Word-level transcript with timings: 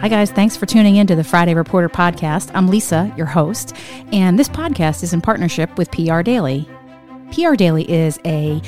Hi, 0.00 0.08
guys. 0.08 0.30
Thanks 0.30 0.56
for 0.56 0.66
tuning 0.66 0.96
in 0.96 1.06
to 1.06 1.16
the 1.16 1.24
Friday 1.24 1.54
Reporter 1.54 1.88
podcast. 1.88 2.50
I'm 2.54 2.68
Lisa, 2.68 3.12
your 3.16 3.26
host, 3.26 3.74
and 4.12 4.38
this 4.38 4.48
podcast 4.48 5.02
is 5.02 5.14
in 5.14 5.22
partnership 5.22 5.76
with 5.78 5.90
PR 5.90 6.20
Daily. 6.20 6.68
PR 7.32 7.54
Daily 7.54 7.90
is 7.90 8.20
a 8.24 8.60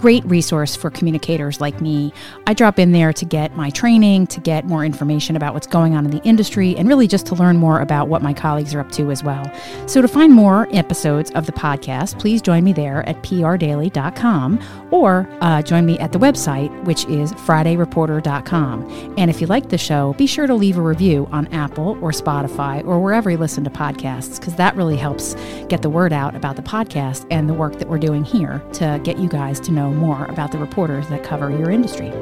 great 0.00 0.24
resource 0.24 0.74
for 0.74 0.88
communicators 0.88 1.60
like 1.60 1.78
me. 1.82 2.10
I 2.46 2.54
drop 2.54 2.78
in 2.78 2.92
there 2.92 3.12
to 3.12 3.24
get 3.26 3.54
my 3.54 3.68
training, 3.68 4.28
to 4.28 4.40
get 4.40 4.64
more 4.64 4.82
information 4.82 5.36
about 5.36 5.52
what's 5.52 5.66
going 5.66 5.94
on 5.94 6.06
in 6.06 6.10
the 6.10 6.22
industry, 6.22 6.74
and 6.76 6.88
really 6.88 7.06
just 7.06 7.26
to 7.26 7.34
learn 7.34 7.58
more 7.58 7.80
about 7.80 8.08
what 8.08 8.22
my 8.22 8.32
colleagues 8.32 8.74
are 8.74 8.80
up 8.80 8.90
to 8.92 9.10
as 9.10 9.22
well. 9.22 9.44
So, 9.86 10.00
to 10.00 10.08
find 10.08 10.32
more 10.32 10.68
episodes 10.72 11.30
of 11.32 11.44
the 11.44 11.52
podcast, 11.52 12.18
please 12.18 12.40
join 12.40 12.64
me 12.64 12.72
there 12.72 13.06
at 13.06 13.22
prdaily.com 13.22 14.58
or 14.90 15.28
uh, 15.42 15.60
join 15.60 15.84
me 15.84 15.98
at 15.98 16.12
the 16.12 16.18
website, 16.18 16.72
which 16.84 17.04
is 17.04 17.32
fridayreporter.com. 17.34 19.14
And 19.18 19.30
if 19.30 19.42
you 19.42 19.46
like 19.48 19.68
the 19.68 19.76
show, 19.76 20.14
be 20.14 20.26
sure 20.26 20.46
to 20.46 20.54
leave 20.54 20.78
a 20.78 20.82
review 20.82 21.28
on 21.30 21.46
Apple 21.48 21.98
or 22.00 22.10
Spotify 22.10 22.82
or 22.86 23.00
wherever 23.00 23.30
you 23.30 23.36
listen 23.36 23.64
to 23.64 23.70
podcasts, 23.70 24.40
because 24.40 24.54
that 24.54 24.74
really 24.76 24.96
helps 24.96 25.34
get 25.68 25.82
the 25.82 25.90
word 25.90 26.14
out 26.14 26.34
about 26.34 26.56
the 26.56 26.62
podcast 26.62 27.26
and 27.30 27.50
the 27.50 27.54
work 27.54 27.78
that 27.78 27.88
we're 27.88 27.98
doing 27.98 28.24
here 28.24 28.62
to 28.72 28.98
get 29.04 29.18
you 29.18 29.28
guys 29.28 29.60
to 29.60 29.70
know 29.70 29.89
more 29.92 30.24
about 30.26 30.52
the 30.52 30.58
reporters 30.58 31.08
that 31.08 31.24
cover 31.24 31.50
your 31.50 31.70
industry. 31.70 32.12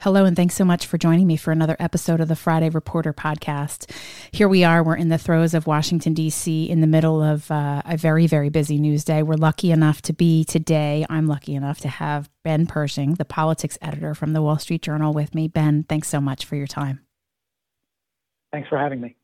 Hello, 0.00 0.24
and 0.24 0.36
thanks 0.36 0.54
so 0.54 0.64
much 0.64 0.86
for 0.86 0.96
joining 0.96 1.26
me 1.26 1.36
for 1.36 1.50
another 1.50 1.74
episode 1.80 2.20
of 2.20 2.28
the 2.28 2.36
Friday 2.36 2.68
Reporter 2.68 3.12
podcast. 3.12 3.90
Here 4.30 4.46
we 4.46 4.62
are, 4.62 4.80
we're 4.80 4.94
in 4.94 5.08
the 5.08 5.18
throes 5.18 5.54
of 5.54 5.66
Washington, 5.66 6.14
D.C., 6.14 6.70
in 6.70 6.80
the 6.80 6.86
middle 6.86 7.20
of 7.20 7.50
uh, 7.50 7.82
a 7.84 7.96
very, 7.96 8.28
very 8.28 8.48
busy 8.48 8.78
news 8.78 9.04
day. 9.04 9.24
We're 9.24 9.34
lucky 9.34 9.72
enough 9.72 10.00
to 10.02 10.12
be 10.12 10.44
today, 10.44 11.04
I'm 11.10 11.26
lucky 11.26 11.56
enough 11.56 11.80
to 11.80 11.88
have 11.88 12.30
Ben 12.44 12.66
Pershing, 12.66 13.14
the 13.14 13.24
politics 13.24 13.76
editor 13.82 14.14
from 14.14 14.34
the 14.34 14.40
Wall 14.40 14.58
Street 14.58 14.82
Journal, 14.82 15.12
with 15.12 15.34
me. 15.34 15.48
Ben, 15.48 15.82
thanks 15.82 16.06
so 16.06 16.20
much 16.20 16.44
for 16.44 16.54
your 16.54 16.68
time. 16.68 17.00
Thanks 18.52 18.68
for 18.68 18.78
having 18.78 19.00
me. 19.00 19.16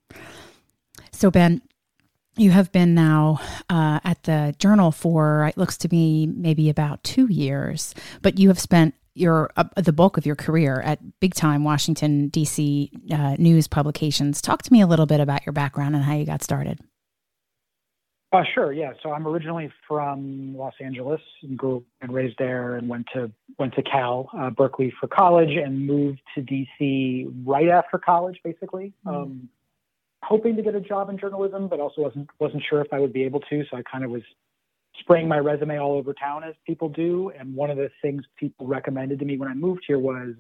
So, 1.13 1.31
Ben, 1.31 1.63
you 2.37 2.51
have 2.51 2.73
been 2.73 2.95
now 2.95 3.41
uh, 3.71 4.01
at 4.05 4.23
the 4.25 4.55
journal 4.59 4.91
for 4.91 5.47
it 5.47 5.57
looks 5.57 5.77
to 5.79 5.89
me 5.91 6.27
maybe 6.27 6.69
about 6.69 7.03
two 7.05 7.27
years 7.33 7.95
but 8.23 8.39
you 8.39 8.49
have 8.49 8.59
spent 8.59 8.95
your 9.15 9.51
uh, 9.57 9.65
the 9.77 9.93
bulk 9.93 10.17
of 10.17 10.27
your 10.27 10.35
career 10.35 10.81
at 10.81 10.99
big 11.21 11.35
time 11.35 11.65
washington 11.65 12.29
d.c 12.29 12.91
uh, 13.13 13.37
news 13.39 13.69
publications. 13.69 14.43
Talk 14.43 14.63
to 14.63 14.73
me 14.73 14.81
a 14.81 14.87
little 14.87 15.07
bit 15.07 15.21
about 15.21 15.47
your 15.47 15.53
background 15.53 15.95
and 15.95 16.05
how 16.05 16.15
you 16.15 16.27
got 16.27 16.43
started. 16.43 16.81
Uh, 18.33 18.43
sure 18.53 18.73
yeah. 18.73 18.93
So 19.03 19.13
i'm 19.13 19.27
originally 19.29 19.73
from 19.87 20.57
los 20.57 20.75
angeles 20.81 21.21
and 21.43 21.57
grew 21.57 21.85
and 22.01 22.13
raised 22.13 22.37
there 22.39 22.75
and 22.77 22.89
went 22.89 23.07
to 23.15 23.31
went 23.59 23.75
to 23.75 23.83
cal 23.83 24.29
uh, 24.37 24.51
berkeley 24.51 24.93
for 25.01 25.07
college 25.07 25.57
and 25.57 25.87
moved 25.87 26.21
to 26.35 26.43
dc 26.43 27.33
right 27.45 27.69
after 27.69 27.99
college 27.99 28.41
basically. 28.43 28.93
Mm-hmm. 29.07 29.17
um, 29.17 29.49
hoping 30.25 30.57
to 30.57 30.63
get 30.63 30.75
a 30.75 30.81
job 30.81 31.11
in 31.11 31.19
journalism, 31.19 31.69
but 31.69 31.81
also 31.81 32.03
wasn't 32.03 32.29
wasn't 32.39 32.63
sure 32.69 32.81
if 32.81 32.93
I 32.93 33.01
would 33.01 33.13
be 33.13 33.25
able 33.25 33.41
to. 33.41 33.65
So 33.71 33.77
I 33.77 33.83
kind 33.83 34.05
of 34.05 34.11
was 34.11 34.23
spraying 35.01 35.29
my 35.29 35.39
resume 35.39 35.79
all 35.79 35.93
over 35.93 36.15
town 36.15 36.45
as 36.45 36.55
people 36.67 36.89
do. 36.89 37.31
And 37.39 37.55
one 37.55 37.71
of 37.71 37.77
the 37.77 37.91
things 38.03 38.23
people 38.37 38.67
recommended 38.67 39.19
to 39.19 39.25
me 39.25 39.37
when 39.37 39.49
I 39.49 39.55
moved 39.55 39.85
here 39.87 39.99
was, 39.99 40.35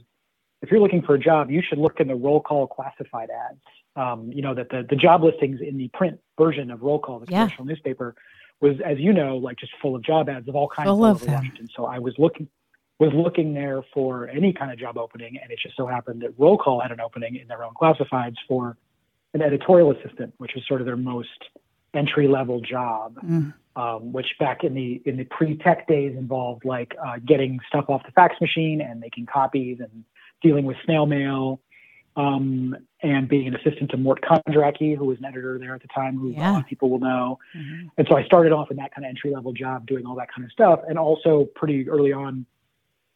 if 0.63 0.71
you're 0.71 0.81
looking 0.81 1.03
for 1.03 1.15
a 1.15 1.19
job, 1.19 1.51
you 1.51 1.63
should 1.67 1.79
look 1.79 2.01
in 2.01 2.09
the 2.09 2.15
roll 2.15 2.41
call 2.41 2.67
classified 2.67 3.29
ads. 3.31 3.61
Um, 3.97 4.31
you 4.33 4.43
know 4.43 4.55
that 4.55 4.71
the 4.71 4.87
the 4.89 4.97
job 4.97 5.23
listings 5.23 5.61
in 5.61 5.77
the 5.77 5.89
print 5.95 6.19
version 6.39 6.71
of 6.71 6.83
roll 6.83 6.99
call, 6.99 7.21
the 7.21 7.27
yeah. 7.31 7.45
commercial 7.45 7.65
newspaper, 7.65 8.15
was 8.61 8.77
as 8.85 8.99
you 8.99 9.13
know 9.13 9.37
like 9.37 9.59
just 9.59 9.73
full 9.81 9.95
of 9.95 10.03
job 10.03 10.29
ads 10.29 10.49
of 10.49 10.57
all 10.57 10.69
kinds 10.69 10.89
full 10.89 11.05
of 11.05 11.21
them. 11.21 11.35
Washington. 11.35 11.69
So 11.77 11.87
I 11.87 11.99
was 11.99 12.15
looking 12.19 12.49
was 12.99 13.13
looking 13.13 13.55
there 13.55 13.83
for 13.93 14.29
any 14.29 14.53
kind 14.53 14.71
of 14.73 14.79
job 14.79 14.97
opening, 14.97 15.39
and 15.41 15.51
it 15.51 15.59
just 15.63 15.77
so 15.77 15.87
happened 15.87 16.23
that 16.23 16.31
roll 16.39 16.57
call 16.57 16.81
had 16.81 16.93
an 16.93 17.01
opening 17.01 17.37
in 17.37 17.49
their 17.49 17.65
own 17.65 17.75
classifieds 17.75 18.37
for 18.49 18.77
an 19.35 19.43
editorial 19.43 19.91
assistant, 19.91 20.33
which 20.39 20.53
was 20.55 20.65
sort 20.67 20.81
of 20.81 20.87
their 20.87 20.97
most 20.97 21.29
entry 21.93 22.29
level 22.29 22.61
job, 22.61 23.17
mm. 23.25 23.53
um, 23.77 24.13
which 24.13 24.27
back 24.39 24.65
in 24.65 24.75
the 24.75 25.03
in 25.05 25.17
the 25.17 25.25
pre 25.25 25.57
tech 25.59 25.87
days 25.87 26.17
involved 26.17 26.65
like 26.65 26.95
uh, 27.05 27.17
getting 27.27 27.59
stuff 27.69 27.87
off 27.89 28.03
the 28.07 28.13
fax 28.13 28.41
machine 28.41 28.81
and 28.81 29.01
making 29.01 29.27
copies 29.27 29.79
and 29.81 30.05
dealing 30.43 30.65
with 30.65 30.77
snail 30.85 31.07
mail. 31.07 31.61
Um, 32.17 32.77
and 33.03 33.29
being 33.29 33.49
an 33.49 33.57
assistant 33.57 33.91
to 33.91 33.97
Mort 33.97 34.21
Kondracke, 34.23 34.97
who 34.97 35.05
was 35.05 35.19
an 35.19 35.25
editor 35.25 35.59
there 35.59 35.75
at 35.75 35.83
the 35.83 35.89
time, 35.89 36.17
who 36.17 36.31
yeah. 36.31 36.49
a 36.49 36.53
lot 36.53 36.61
of 36.61 36.67
people 36.67 36.89
will 36.89 37.01
know. 37.01 37.41
Mm-hmm. 37.57 37.89
And 37.99 38.07
so 38.09 38.17
I 38.17 38.25
started 38.25 38.53
off 38.53 38.71
in 38.71 38.77
that 38.77 38.95
kind 38.95 39.05
of 39.05 39.09
entry 39.09 39.33
level 39.35 39.53
job, 39.53 39.85
doing 39.85 40.07
all 40.07 40.15
that 40.15 40.29
kind 40.33 40.45
of 40.45 40.53
stuff, 40.53 40.79
and 40.89 40.97
also 40.97 41.49
pretty 41.57 41.89
early 41.89 42.13
on, 42.13 42.47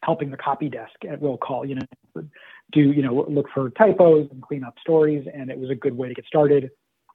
helping 0.03 0.31
the 0.31 0.37
copy 0.37 0.67
desk 0.67 0.93
at 1.09 1.21
roll 1.21 1.37
call. 1.37 1.65
You 1.65 1.75
know, 1.75 2.23
do 2.71 2.81
you 2.81 3.01
know 3.01 3.25
look 3.27 3.47
for 3.53 3.69
typos 3.71 4.27
and 4.31 4.41
clean 4.41 4.63
up 4.63 4.75
stories, 4.79 5.27
and 5.33 5.49
it 5.49 5.57
was 5.57 5.69
a 5.69 5.75
good 5.75 5.95
way 5.95 6.07
to 6.07 6.13
get 6.13 6.25
started. 6.25 6.71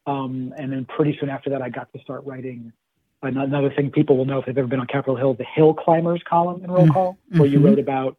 Um, 0.07 0.53
and 0.59 0.71
then 0.73 0.85
pretty 0.85 1.17
soon 1.19 1.31
after 1.31 1.51
that, 1.51 1.63
I 1.63 1.71
got 1.71 1.93
to 1.95 1.99
start 2.01 2.25
writing 2.27 2.73
another 3.23 3.71
thing 3.71 3.91
people 3.91 4.17
will 4.17 4.25
know 4.25 4.39
if 4.39 4.47
they've 4.47 4.59
ever 4.59 4.67
been 4.67 4.81
on 4.81 4.87
Capitol 4.87 5.17
Hill, 5.17 5.35
the 5.35 5.45
Hill 5.45 5.75
Climbers 5.75 6.23
column 6.29 6.63
in 6.65 6.71
Roll 6.71 6.85
mm-hmm. 6.85 6.93
Call, 6.93 7.13
mm-hmm. 7.13 7.39
where 7.39 7.49
you 7.49 7.59
wrote 7.59 7.79
about 7.79 8.17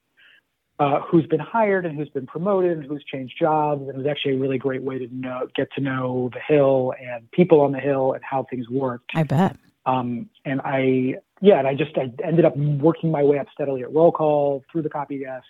uh, 0.80 1.02
who's 1.02 1.26
been 1.28 1.40
hired 1.40 1.86
and 1.86 1.98
who's 1.98 2.10
been 2.10 2.28
promoted 2.28 2.78
and 2.78 2.86
who's 2.86 3.04
changed 3.04 3.36
jobs. 3.40 3.82
And 3.82 3.92
it 3.92 3.98
was 3.98 4.08
actually 4.08 4.34
a 4.34 4.38
really 4.40 4.58
great 4.58 4.82
way 4.82 4.98
to 5.00 5.08
know, 5.16 5.48
get 5.56 5.72
to 5.76 5.82
know 5.82 6.30
the 6.34 6.40
Hill 6.40 6.94
and 7.00 7.30
people 7.32 7.62
on 7.62 7.72
the 7.72 7.80
Hill 7.80 8.14
and 8.14 8.24
how 8.24 8.46
things 8.50 8.70
worked. 8.70 9.12
I 9.16 9.24
bet. 9.24 9.56
Um, 9.86 10.30
and 10.44 10.62
I, 10.62 11.16
yeah, 11.42 11.60
and 11.60 11.68
I 11.68 11.76
just 11.76 11.98
I 11.98 12.12
ended 12.24 12.46
up 12.46 12.58
working 12.58 13.12
my 13.12 13.24
way 13.24 13.38
up 13.38 13.48
steadily 13.54 13.84
at 13.84 13.94
Roll 13.94 14.12
Call 14.12 14.64
through 14.72 14.82
the 14.82 14.90
copy 14.90 15.20
desk 15.20 15.46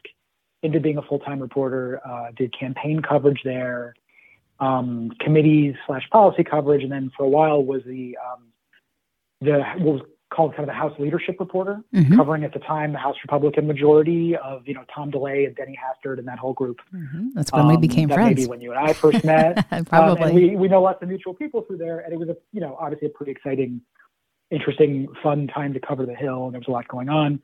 into 0.65 0.79
being 0.79 0.97
a 0.97 1.01
full-time 1.01 1.39
reporter, 1.39 2.01
uh, 2.05 2.31
did 2.35 2.57
campaign 2.57 3.01
coverage 3.01 3.41
there, 3.43 3.93
um, 4.59 5.11
committees 5.19 5.75
slash 5.85 6.09
policy 6.11 6.43
coverage, 6.43 6.83
and 6.83 6.91
then 6.91 7.11
for 7.15 7.23
a 7.23 7.29
while 7.29 7.63
was 7.63 7.81
the 7.85 8.17
um, 8.17 8.47
the 9.41 9.63
what 9.77 9.93
was 9.93 10.01
called 10.35 10.51
kind 10.51 10.63
of 10.63 10.67
the 10.67 10.73
House 10.73 10.93
leadership 10.99 11.39
reporter, 11.39 11.81
mm-hmm. 11.93 12.15
covering 12.15 12.43
at 12.43 12.53
the 12.53 12.59
time 12.59 12.91
the 12.91 12.97
House 12.97 13.15
Republican 13.23 13.67
majority 13.67 14.35
of 14.35 14.67
you 14.67 14.73
know 14.73 14.83
Tom 14.93 15.11
DeLay 15.11 15.45
and 15.45 15.55
Denny 15.55 15.77
Hastert 15.77 16.19
and 16.19 16.27
that 16.27 16.39
whole 16.39 16.53
group. 16.53 16.79
Mm-hmm. 16.93 17.29
That's 17.35 17.51
when 17.51 17.63
um, 17.63 17.67
we 17.67 17.77
became 17.77 18.09
friends. 18.09 18.35
Maybe 18.35 18.47
when 18.47 18.61
you 18.61 18.71
and 18.71 18.79
I 18.79 18.93
first 18.93 19.23
met. 19.23 19.67
Probably. 19.87 20.29
Um, 20.29 20.35
we 20.35 20.55
we 20.55 20.67
know 20.67 20.81
lots 20.81 21.01
of 21.01 21.09
mutual 21.09 21.33
people 21.33 21.61
through 21.61 21.77
there, 21.77 21.99
and 21.99 22.13
it 22.13 22.19
was 22.19 22.29
a 22.29 22.37
you 22.51 22.61
know 22.61 22.77
obviously 22.79 23.07
a 23.07 23.11
pretty 23.11 23.31
exciting, 23.31 23.81
interesting, 24.51 25.07
fun 25.21 25.47
time 25.47 25.73
to 25.73 25.79
cover 25.79 26.05
the 26.05 26.15
Hill, 26.15 26.45
and 26.45 26.53
there 26.53 26.59
was 26.59 26.67
a 26.67 26.71
lot 26.71 26.87
going 26.87 27.09
on. 27.09 27.41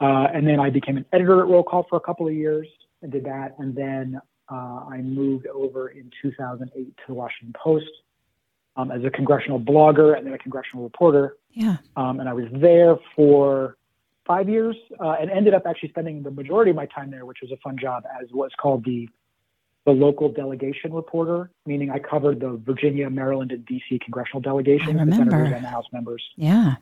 Uh, 0.00 0.26
and 0.32 0.46
then 0.46 0.60
I 0.60 0.70
became 0.70 0.96
an 0.96 1.06
editor 1.12 1.40
at 1.40 1.46
Roll 1.46 1.62
Call 1.62 1.86
for 1.88 1.96
a 1.96 2.00
couple 2.00 2.26
of 2.26 2.34
years 2.34 2.66
and 3.02 3.12
did 3.12 3.24
that. 3.24 3.54
And 3.58 3.74
then 3.74 4.20
uh, 4.50 4.84
I 4.90 5.00
moved 5.02 5.46
over 5.46 5.88
in 5.88 6.10
2008 6.22 6.74
to 6.74 7.02
the 7.06 7.14
Washington 7.14 7.54
Post 7.62 7.86
um, 8.76 8.90
as 8.90 9.04
a 9.04 9.10
congressional 9.10 9.60
blogger 9.60 10.16
and 10.16 10.26
then 10.26 10.34
a 10.34 10.38
congressional 10.38 10.84
reporter. 10.84 11.36
Yeah. 11.52 11.76
Um, 11.96 12.20
and 12.20 12.28
I 12.28 12.32
was 12.32 12.46
there 12.52 12.96
for 13.14 13.76
five 14.26 14.48
years 14.48 14.76
uh, 15.00 15.16
and 15.20 15.30
ended 15.30 15.54
up 15.54 15.62
actually 15.66 15.90
spending 15.90 16.22
the 16.22 16.30
majority 16.30 16.70
of 16.70 16.76
my 16.76 16.86
time 16.86 17.10
there, 17.10 17.24
which 17.24 17.38
was 17.40 17.52
a 17.52 17.56
fun 17.58 17.78
job 17.78 18.04
as 18.20 18.28
what's 18.32 18.54
called 18.54 18.84
the 18.84 19.08
the 19.86 19.92
local 19.92 20.30
delegation 20.30 20.94
reporter, 20.94 21.50
meaning 21.66 21.90
I 21.90 21.98
covered 21.98 22.40
the 22.40 22.58
Virginia, 22.64 23.10
Maryland, 23.10 23.52
and 23.52 23.66
DC 23.66 24.00
congressional 24.00 24.40
delegations, 24.40 24.98
the 24.98 25.14
senators 25.14 25.52
and 25.52 25.62
the 25.62 25.68
House 25.68 25.84
members. 25.92 26.24
Yeah 26.36 26.76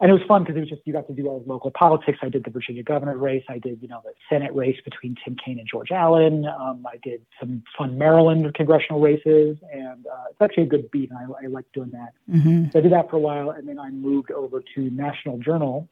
and 0.00 0.10
it 0.10 0.12
was 0.12 0.22
fun 0.26 0.42
because 0.42 0.56
it 0.56 0.60
was 0.60 0.68
just 0.68 0.82
you 0.84 0.92
got 0.92 1.06
to 1.06 1.12
do 1.12 1.26
all 1.28 1.40
the 1.40 1.48
local 1.48 1.70
politics. 1.70 2.18
I 2.22 2.28
did 2.28 2.44
the 2.44 2.50
Virginia 2.50 2.82
governor 2.82 3.16
race. 3.16 3.44
I 3.48 3.58
did 3.58 3.80
you 3.80 3.88
know 3.88 4.00
the 4.04 4.12
Senate 4.28 4.54
race 4.54 4.78
between 4.84 5.16
Tim 5.24 5.36
Kaine 5.42 5.58
and 5.58 5.68
George 5.68 5.90
Allen. 5.90 6.46
Um, 6.46 6.84
I 6.86 6.96
did 7.02 7.22
some 7.38 7.62
fun 7.76 7.96
Maryland 7.96 8.52
congressional 8.54 9.00
races, 9.00 9.56
and 9.72 10.06
uh, 10.06 10.24
it's 10.30 10.40
actually 10.40 10.64
a 10.64 10.66
good 10.66 10.90
beat, 10.90 11.10
and 11.10 11.18
I, 11.18 11.44
I 11.44 11.46
like 11.46 11.66
doing 11.72 11.90
that. 11.90 12.12
Mm-hmm. 12.30 12.70
So 12.72 12.78
I 12.78 12.82
did 12.82 12.92
that 12.92 13.08
for 13.08 13.16
a 13.16 13.20
while, 13.20 13.50
and 13.50 13.68
then 13.68 13.78
I 13.78 13.90
moved 13.90 14.30
over 14.30 14.62
to 14.74 14.80
National 14.90 15.38
Journal. 15.38 15.88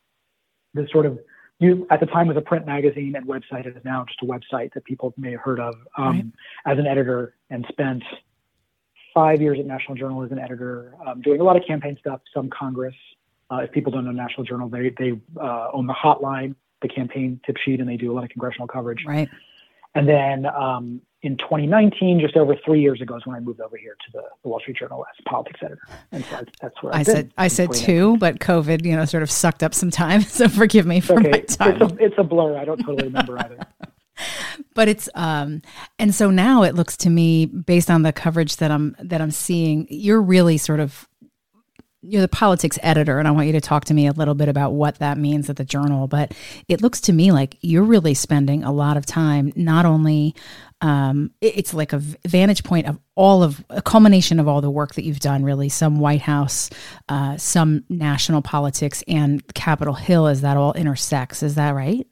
This 0.75 0.91
sort 0.91 1.07
of 1.07 1.19
you 1.59 1.87
at 1.91 2.01
the 2.01 2.07
time 2.07 2.27
was 2.27 2.37
a 2.37 2.41
print 2.41 2.67
magazine 2.67 3.15
and 3.15 3.27
website. 3.27 3.67
It 3.67 3.77
is 3.77 3.85
now 3.85 4.05
just 4.07 4.19
a 4.23 4.27
website 4.27 4.75
that 4.75 4.85
people 4.85 5.15
may 5.17 5.31
have 5.31 5.41
heard 5.41 5.61
of 5.61 5.75
um, 5.97 6.07
right. 6.07 6.25
as 6.67 6.79
an 6.79 6.87
editor, 6.87 7.35
and 7.51 7.65
spent 7.69 8.03
five 9.15 9.41
years 9.41 9.59
at 9.61 9.67
National 9.67 9.95
Journal 9.95 10.23
as 10.23 10.33
an 10.33 10.39
editor, 10.39 10.95
um, 11.07 11.21
doing 11.21 11.41
a 11.41 11.45
lot 11.45 11.57
of 11.57 11.63
campaign 11.67 11.97
stuff, 12.01 12.21
some 12.35 12.51
Congress. 12.51 12.95
Uh, 13.51 13.59
if 13.59 13.73
people 13.73 13.93
don't 13.93 14.05
know 14.05 14.13
National 14.13 14.45
Journal, 14.45 14.69
they 14.69 14.93
they 14.99 15.13
uh, 15.41 15.69
own 15.73 15.87
the 15.87 15.95
hotline, 15.95 16.55
the 16.81 16.89
campaign 16.89 17.41
tip 17.45 17.57
sheet, 17.59 17.81
and 17.81 17.89
they 17.89 17.97
do 17.97 18.13
a 18.13 18.15
lot 18.15 18.25
of 18.25 18.31
congressional 18.31 18.67
coverage. 18.67 19.05
Right. 19.07 19.29
And 19.95 20.09
then 20.09 20.47
um, 20.47 21.03
in 21.23 21.37
2019, 21.37 22.19
just 22.21 22.37
over 22.37 22.57
three 22.65 22.81
years 22.81 23.01
ago, 23.01 23.17
is 23.17 23.27
when 23.27 23.37
I 23.37 23.41
moved 23.41 23.61
over 23.61 23.77
here 23.77 23.95
to 23.95 24.13
the, 24.13 24.23
the 24.43 24.49
Wall 24.49 24.59
Street 24.61 24.79
Journal 24.79 25.05
as 25.09 25.25
politics 25.29 25.61
editor. 25.63 25.83
And 26.11 26.25
so 26.25 26.45
that's 26.61 26.83
where 26.83 26.95
I've 26.95 27.01
I 27.01 27.13
said 27.13 27.33
I 27.37 27.49
said 27.49 27.73
two, 27.73 28.17
but 28.17 28.39
COVID, 28.39 28.85
you 28.85 28.97
know, 28.97 29.05
sort 29.05 29.23
of 29.23 29.31
sucked 29.31 29.63
up 29.63 29.75
some 29.75 29.91
time. 29.91 30.23
So 30.33 30.49
forgive 30.49 30.87
me 30.87 31.01
for 31.01 31.19
okay. 31.19 31.31
my 31.31 31.41
time. 31.41 31.83
It's 31.83 31.93
a, 31.93 32.05
it's 32.05 32.15
a 32.17 32.25
blur. 32.25 32.57
I 32.57 32.65
don't 32.65 32.79
totally 32.79 33.05
remember 33.05 33.39
either. 33.39 33.59
but 34.75 34.89
it's 34.89 35.09
um 35.15 35.61
and 35.99 36.15
so 36.15 36.31
now 36.31 36.63
it 36.63 36.75
looks 36.75 36.97
to 36.97 37.11
me 37.11 37.47
based 37.47 37.91
on 37.91 38.03
the 38.03 38.13
coverage 38.13 38.57
that 38.57 38.71
I'm 38.71 38.97
that 38.99 39.21
I'm 39.21 39.31
seeing 39.31 39.87
you're 39.91 40.23
really 40.23 40.57
sort 40.57 40.81
of 40.81 41.07
you're 42.03 42.21
the 42.21 42.29
politics 42.29 42.79
editor, 42.83 43.19
and 43.19 43.29
I 43.29 43.31
want 43.31 43.47
you 43.47 43.53
to 43.53 43.61
talk 43.61 43.85
to 43.87 43.95
me 43.95 44.09
a 44.09 44.13
little 44.13 44.35
bit 44.35 44.49
about 44.49 44.73
what 44.73 44.99
that 44.99 45.19
means 45.19 45.49
at 45.49 45.57
the 45.57 45.65
Journal. 45.65 46.09
But 46.09 46.35
it 46.69 46.83
looks 46.83 47.01
to 47.03 47.13
me 47.13 47.31
like 47.31 47.57
you're 47.61 47.85
really 47.85 48.15
spending 48.15 48.65
a 48.65 48.73
lot 48.73 48.97
of 48.97 49.07
time 49.07 49.53
not 49.55 49.87
only 49.87 50.35
um, 50.81 51.31
it's 51.41 51.73
like 51.73 51.93
a 51.93 51.99
vantage 52.27 52.65
point 52.65 52.89
of 52.89 52.99
all 53.15 53.45
of 53.45 53.65
a 53.71 53.81
culmination 53.81 54.41
of 54.41 54.49
all 54.49 54.61
the 54.61 54.71
work 54.71 54.95
that 54.97 55.05
you've 55.05 55.21
done 55.21 55.45
really 55.45 55.69
some 55.69 56.01
white 56.01 56.23
house 56.23 56.71
uh, 57.09 57.37
some 57.37 57.85
national 57.89 58.43
politics 58.43 59.05
and 59.07 59.55
capitol 59.55 59.95
hill 59.95 60.27
as 60.27 60.41
that 60.41 60.57
all 60.57 60.73
intersects. 60.73 61.43
Is 61.43 61.55
that 61.55 61.71
right? 61.71 62.07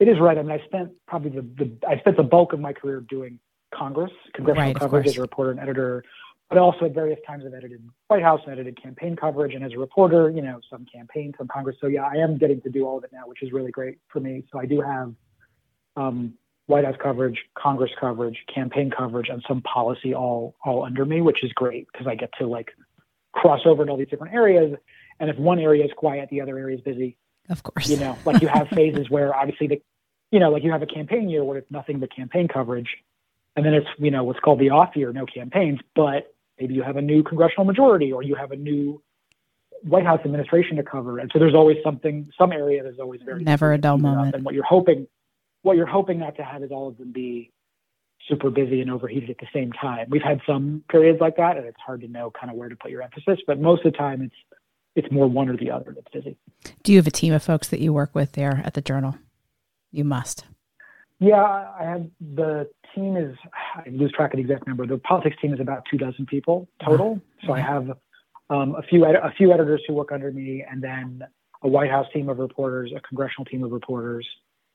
It 0.00 0.08
is 0.08 0.18
right. 0.20 0.36
I 0.36 0.42
mean 0.42 0.58
i 0.60 0.64
spent 0.64 0.90
probably 1.06 1.30
the, 1.30 1.42
the 1.42 1.86
i 1.88 1.98
spent 1.98 2.16
the 2.16 2.22
bulk 2.24 2.52
of 2.52 2.60
my 2.60 2.72
career 2.72 3.00
doing 3.08 3.38
congress 3.72 4.12
congressional 4.32 4.68
right, 4.68 4.76
coverage 4.76 5.06
as 5.06 5.18
a 5.18 5.20
reporter 5.20 5.50
and 5.50 5.60
editor 5.60 6.02
but 6.48 6.58
also 6.58 6.86
at 6.86 6.94
various 6.94 7.18
times 7.26 7.44
i've 7.46 7.54
edited 7.54 7.82
white 8.08 8.22
house 8.22 8.40
and 8.44 8.52
edited 8.52 8.80
campaign 8.80 9.16
coverage 9.16 9.54
and 9.54 9.64
as 9.64 9.72
a 9.72 9.78
reporter 9.78 10.30
you 10.30 10.42
know 10.42 10.60
some 10.70 10.84
campaign 10.92 11.32
some 11.36 11.48
congress. 11.48 11.76
So 11.80 11.86
yeah 11.86 12.04
i 12.04 12.16
am 12.16 12.38
getting 12.38 12.60
to 12.62 12.70
do 12.70 12.86
all 12.86 12.98
of 12.98 13.04
it 13.04 13.10
now 13.12 13.22
which 13.26 13.42
is 13.42 13.52
really 13.52 13.70
great 13.70 13.98
for 14.08 14.20
me. 14.20 14.44
So 14.52 14.58
i 14.58 14.66
do 14.66 14.80
have 14.80 15.14
um, 15.96 16.34
White 16.68 16.84
House 16.84 16.96
coverage, 17.02 17.38
Congress 17.54 17.90
coverage, 17.98 18.44
campaign 18.54 18.90
coverage, 18.96 19.28
and 19.30 19.42
some 19.48 19.62
policy 19.62 20.14
all 20.14 20.54
all 20.64 20.84
under 20.84 21.04
me, 21.04 21.22
which 21.22 21.42
is 21.42 21.50
great 21.52 21.88
because 21.90 22.06
I 22.06 22.14
get 22.14 22.30
to 22.38 22.46
like 22.46 22.72
cross 23.32 23.60
over 23.64 23.82
in 23.82 23.88
all 23.88 23.96
these 23.96 24.08
different 24.08 24.34
areas. 24.34 24.76
And 25.18 25.30
if 25.30 25.38
one 25.38 25.58
area 25.58 25.84
is 25.84 25.90
quiet, 25.96 26.28
the 26.30 26.42
other 26.42 26.58
area 26.58 26.76
is 26.76 26.82
busy. 26.82 27.16
Of 27.48 27.62
course, 27.62 27.88
you 27.88 27.96
know, 27.96 28.18
like 28.26 28.42
you 28.42 28.48
have 28.48 28.68
phases 28.68 29.08
where 29.10 29.34
obviously 29.34 29.66
the, 29.66 29.82
you 30.30 30.38
know, 30.38 30.50
like 30.50 30.62
you 30.62 30.70
have 30.70 30.82
a 30.82 30.86
campaign 30.86 31.30
year 31.30 31.42
where 31.42 31.56
it's 31.56 31.70
nothing 31.70 32.00
but 32.00 32.14
campaign 32.14 32.48
coverage, 32.48 32.98
and 33.56 33.64
then 33.64 33.72
it's 33.72 33.88
you 33.98 34.10
know 34.10 34.24
what's 34.24 34.40
called 34.40 34.60
the 34.60 34.68
off 34.68 34.94
year, 34.94 35.10
no 35.12 35.24
campaigns, 35.24 35.80
but 35.96 36.34
maybe 36.60 36.74
you 36.74 36.82
have 36.82 36.96
a 36.96 37.02
new 37.02 37.22
congressional 37.22 37.64
majority 37.64 38.12
or 38.12 38.22
you 38.22 38.34
have 38.34 38.52
a 38.52 38.56
new 38.56 39.02
White 39.82 40.04
House 40.04 40.20
administration 40.24 40.76
to 40.76 40.82
cover, 40.82 41.18
and 41.18 41.30
so 41.32 41.38
there's 41.38 41.54
always 41.54 41.76
something, 41.84 42.30
some 42.36 42.52
area 42.52 42.82
that's 42.82 42.98
always 42.98 43.20
very 43.24 43.44
never 43.44 43.72
a 43.72 43.78
dull 43.78 43.98
moment. 43.98 44.34
And 44.34 44.44
what 44.44 44.54
you're 44.54 44.64
hoping 44.64 45.06
what 45.62 45.76
you're 45.76 45.86
hoping 45.86 46.18
not 46.18 46.36
to 46.36 46.44
have 46.44 46.62
is 46.62 46.70
all 46.70 46.88
of 46.88 46.98
them 46.98 47.12
be 47.12 47.52
super 48.28 48.50
busy 48.50 48.80
and 48.80 48.90
overheated 48.90 49.30
at 49.30 49.38
the 49.38 49.46
same 49.52 49.72
time. 49.72 50.06
We've 50.10 50.22
had 50.22 50.40
some 50.46 50.82
periods 50.90 51.20
like 51.20 51.36
that, 51.36 51.56
and 51.56 51.66
it's 51.66 51.80
hard 51.84 52.02
to 52.02 52.08
know 52.08 52.30
kind 52.30 52.50
of 52.50 52.56
where 52.56 52.68
to 52.68 52.76
put 52.76 52.90
your 52.90 53.02
emphasis. 53.02 53.38
But 53.46 53.60
most 53.60 53.84
of 53.84 53.92
the 53.92 53.98
time, 53.98 54.22
it's 54.22 54.34
it's 54.94 55.12
more 55.12 55.28
one 55.28 55.48
or 55.48 55.56
the 55.56 55.70
other 55.70 55.94
that's 55.94 56.12
busy. 56.12 56.36
Do 56.82 56.92
you 56.92 56.98
have 56.98 57.06
a 57.06 57.12
team 57.12 57.32
of 57.32 57.42
folks 57.42 57.68
that 57.68 57.80
you 57.80 57.92
work 57.92 58.14
with 58.14 58.32
there 58.32 58.62
at 58.64 58.74
the 58.74 58.80
Journal? 58.80 59.16
You 59.92 60.04
must. 60.04 60.44
Yeah, 61.20 61.42
I 61.42 61.82
have 61.82 62.06
the 62.20 62.70
team 62.94 63.16
is 63.16 63.36
I 63.74 63.88
lose 63.90 64.12
track 64.12 64.32
of 64.32 64.36
the 64.36 64.42
exact 64.42 64.66
number. 64.66 64.86
The 64.86 64.98
politics 64.98 65.36
team 65.42 65.52
is 65.52 65.60
about 65.60 65.84
two 65.90 65.98
dozen 65.98 66.26
people 66.26 66.68
total. 66.84 67.20
So 67.44 67.52
I 67.52 67.60
have 67.60 67.90
um, 68.50 68.76
a 68.76 68.82
few 68.82 69.04
ed- 69.04 69.16
a 69.16 69.32
few 69.36 69.52
editors 69.52 69.82
who 69.86 69.94
work 69.94 70.12
under 70.12 70.30
me, 70.30 70.64
and 70.68 70.82
then 70.82 71.22
a 71.62 71.68
White 71.68 71.90
House 71.90 72.06
team 72.12 72.28
of 72.28 72.38
reporters, 72.38 72.92
a 72.96 73.00
congressional 73.00 73.44
team 73.44 73.64
of 73.64 73.72
reporters, 73.72 74.26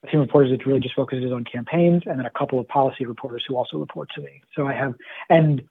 a 0.04 0.08
team 0.08 0.20
of 0.20 0.28
reporters 0.28 0.52
that 0.52 0.66
really 0.66 0.82
just 0.82 0.96
focuses 0.96 1.32
on 1.32 1.46
campaigns, 1.46 2.04
and 2.06 2.20
then 2.20 2.26
a 2.26 2.32
couple 2.38 2.60
of 2.60 2.68
policy 2.68 3.06
reporters 3.06 3.44
who 3.48 3.56
also 3.56 3.78
report 3.78 4.10
to 4.16 4.22
me. 4.22 4.42
So 4.56 4.68
I 4.68 4.74
have, 4.74 4.96
and 5.30 5.62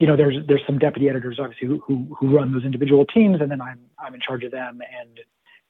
you 0.00 0.08
know, 0.08 0.16
there's 0.16 0.36
there's 0.48 0.62
some 0.66 0.78
deputy 0.78 1.08
editors 1.08 1.38
obviously 1.40 1.68
who 1.68 1.82
who, 1.86 2.16
who 2.18 2.36
run 2.36 2.52
those 2.52 2.64
individual 2.64 3.06
teams, 3.06 3.40
and 3.40 3.50
then 3.50 3.60
I'm 3.60 3.80
I'm 3.98 4.14
in 4.14 4.20
charge 4.20 4.42
of 4.42 4.50
them. 4.50 4.80
And 5.00 5.20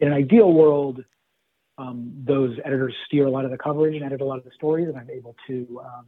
in 0.00 0.08
an 0.08 0.14
ideal 0.14 0.52
world, 0.52 1.04
um, 1.78 2.12
those 2.26 2.56
editors 2.64 2.94
steer 3.06 3.26
a 3.26 3.30
lot 3.30 3.44
of 3.44 3.50
the 3.50 3.58
coverage 3.58 3.94
and 3.94 4.04
edit 4.04 4.20
a 4.20 4.24
lot 4.24 4.38
of 4.38 4.44
the 4.44 4.50
stories, 4.54 4.88
and 4.88 4.96
I'm 4.96 5.10
able 5.10 5.36
to 5.46 5.80
um, 5.84 6.06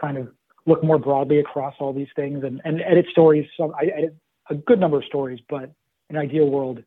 kind 0.00 0.16
of 0.16 0.28
look 0.66 0.84
more 0.84 0.98
broadly 0.98 1.40
across 1.40 1.74
all 1.80 1.92
these 1.92 2.08
things 2.14 2.44
and, 2.44 2.60
and 2.64 2.80
edit 2.82 3.06
stories. 3.10 3.46
So 3.56 3.74
I 3.78 3.86
edit 3.86 4.16
a 4.50 4.54
good 4.54 4.78
number 4.78 4.98
of 4.98 5.04
stories, 5.04 5.40
but 5.48 5.70
in 6.10 6.16
an 6.16 6.18
ideal 6.18 6.48
world, 6.48 6.82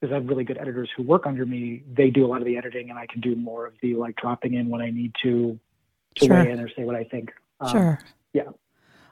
because 0.00 0.12
I 0.12 0.16
have 0.16 0.26
really 0.26 0.44
good 0.44 0.58
editors 0.58 0.90
who 0.96 1.02
work 1.02 1.26
under 1.26 1.46
me, 1.46 1.82
they 1.90 2.10
do 2.10 2.24
a 2.24 2.28
lot 2.28 2.38
of 2.38 2.44
the 2.46 2.56
editing, 2.56 2.90
and 2.90 2.98
I 2.98 3.06
can 3.06 3.20
do 3.20 3.34
more 3.34 3.66
of 3.66 3.74
the 3.82 3.94
like 3.94 4.16
dropping 4.16 4.54
in 4.54 4.68
when 4.68 4.80
I 4.80 4.90
need 4.90 5.12
to 5.22 5.58
to 6.16 6.26
sure. 6.26 6.44
weigh 6.44 6.50
in 6.50 6.60
or 6.60 6.68
say 6.68 6.84
what 6.84 6.94
I 6.96 7.04
think. 7.04 7.32
Um, 7.60 7.70
sure. 7.70 7.98
Yeah. 8.32 8.50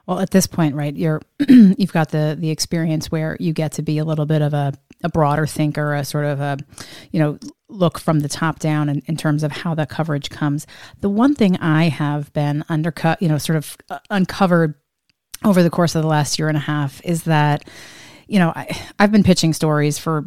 Well, 0.05 0.19
at 0.19 0.31
this 0.31 0.47
point, 0.47 0.75
right, 0.75 0.95
you're 0.95 1.21
you've 1.49 1.93
got 1.93 2.09
the 2.09 2.35
the 2.39 2.49
experience 2.49 3.11
where 3.11 3.37
you 3.39 3.53
get 3.53 3.73
to 3.73 3.81
be 3.81 3.97
a 3.97 4.05
little 4.05 4.25
bit 4.25 4.41
of 4.41 4.53
a, 4.53 4.73
a 5.03 5.09
broader 5.09 5.45
thinker, 5.45 5.93
a 5.93 6.05
sort 6.05 6.25
of 6.25 6.39
a, 6.39 6.57
you 7.11 7.19
know, 7.19 7.37
look 7.67 7.97
from 7.97 8.19
the 8.19 8.29
top 8.29 8.59
down 8.59 8.89
in, 8.89 9.01
in 9.05 9.17
terms 9.17 9.43
of 9.43 9.51
how 9.51 9.73
the 9.73 9.85
coverage 9.85 10.29
comes. 10.29 10.67
The 10.99 11.09
one 11.09 11.35
thing 11.35 11.57
I 11.57 11.85
have 11.89 12.31
been 12.33 12.63
undercut, 12.69 13.21
you 13.21 13.29
know, 13.29 13.37
sort 13.37 13.57
of 13.57 13.77
uh, 13.89 13.99
uncovered 14.09 14.75
over 15.43 15.63
the 15.63 15.69
course 15.69 15.95
of 15.95 16.01
the 16.01 16.07
last 16.07 16.37
year 16.37 16.49
and 16.49 16.57
a 16.57 16.61
half 16.61 17.01
is 17.03 17.23
that, 17.23 17.67
you 18.27 18.39
know, 18.39 18.53
I, 18.55 18.79
I've 18.99 19.11
been 19.11 19.23
pitching 19.23 19.53
stories 19.53 19.97
for 19.97 20.25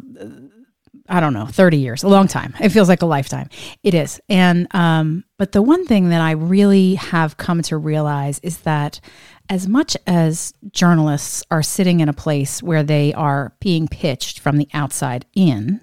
I 1.07 1.19
don't 1.19 1.33
know, 1.33 1.45
30 1.45 1.77
years, 1.77 2.03
a 2.03 2.07
long 2.07 2.27
time. 2.27 2.55
It 2.59 2.69
feels 2.69 2.89
like 2.89 3.03
a 3.03 3.05
lifetime. 3.05 3.49
It 3.83 3.93
is. 3.93 4.19
And, 4.27 4.67
um, 4.73 5.23
but 5.37 5.51
the 5.51 5.61
one 5.61 5.85
thing 5.85 6.09
that 6.09 6.21
I 6.21 6.31
really 6.31 6.95
have 6.95 7.37
come 7.37 7.61
to 7.63 7.77
realize 7.77 8.39
is 8.39 8.59
that 8.59 8.99
as 9.49 9.67
much 9.67 9.95
as 10.07 10.53
journalists 10.71 11.43
are 11.51 11.63
sitting 11.63 11.99
in 11.99 12.09
a 12.09 12.13
place 12.13 12.63
where 12.63 12.83
they 12.83 13.13
are 13.13 13.53
being 13.59 13.87
pitched 13.87 14.39
from 14.39 14.57
the 14.57 14.67
outside 14.73 15.25
in, 15.35 15.81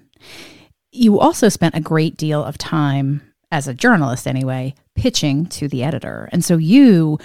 you 0.91 1.19
also 1.19 1.49
spent 1.49 1.75
a 1.75 1.81
great 1.81 2.17
deal 2.17 2.43
of 2.45 2.59
time 2.59 3.23
as 3.51 3.69
a 3.69 3.75
journalist 3.75 4.27
anyway, 4.27 4.75
pitching 4.95 5.47
to 5.47 5.69
the 5.69 5.83
editor. 5.83 6.29
And 6.33 6.45
so 6.45 6.57
you 6.57 7.19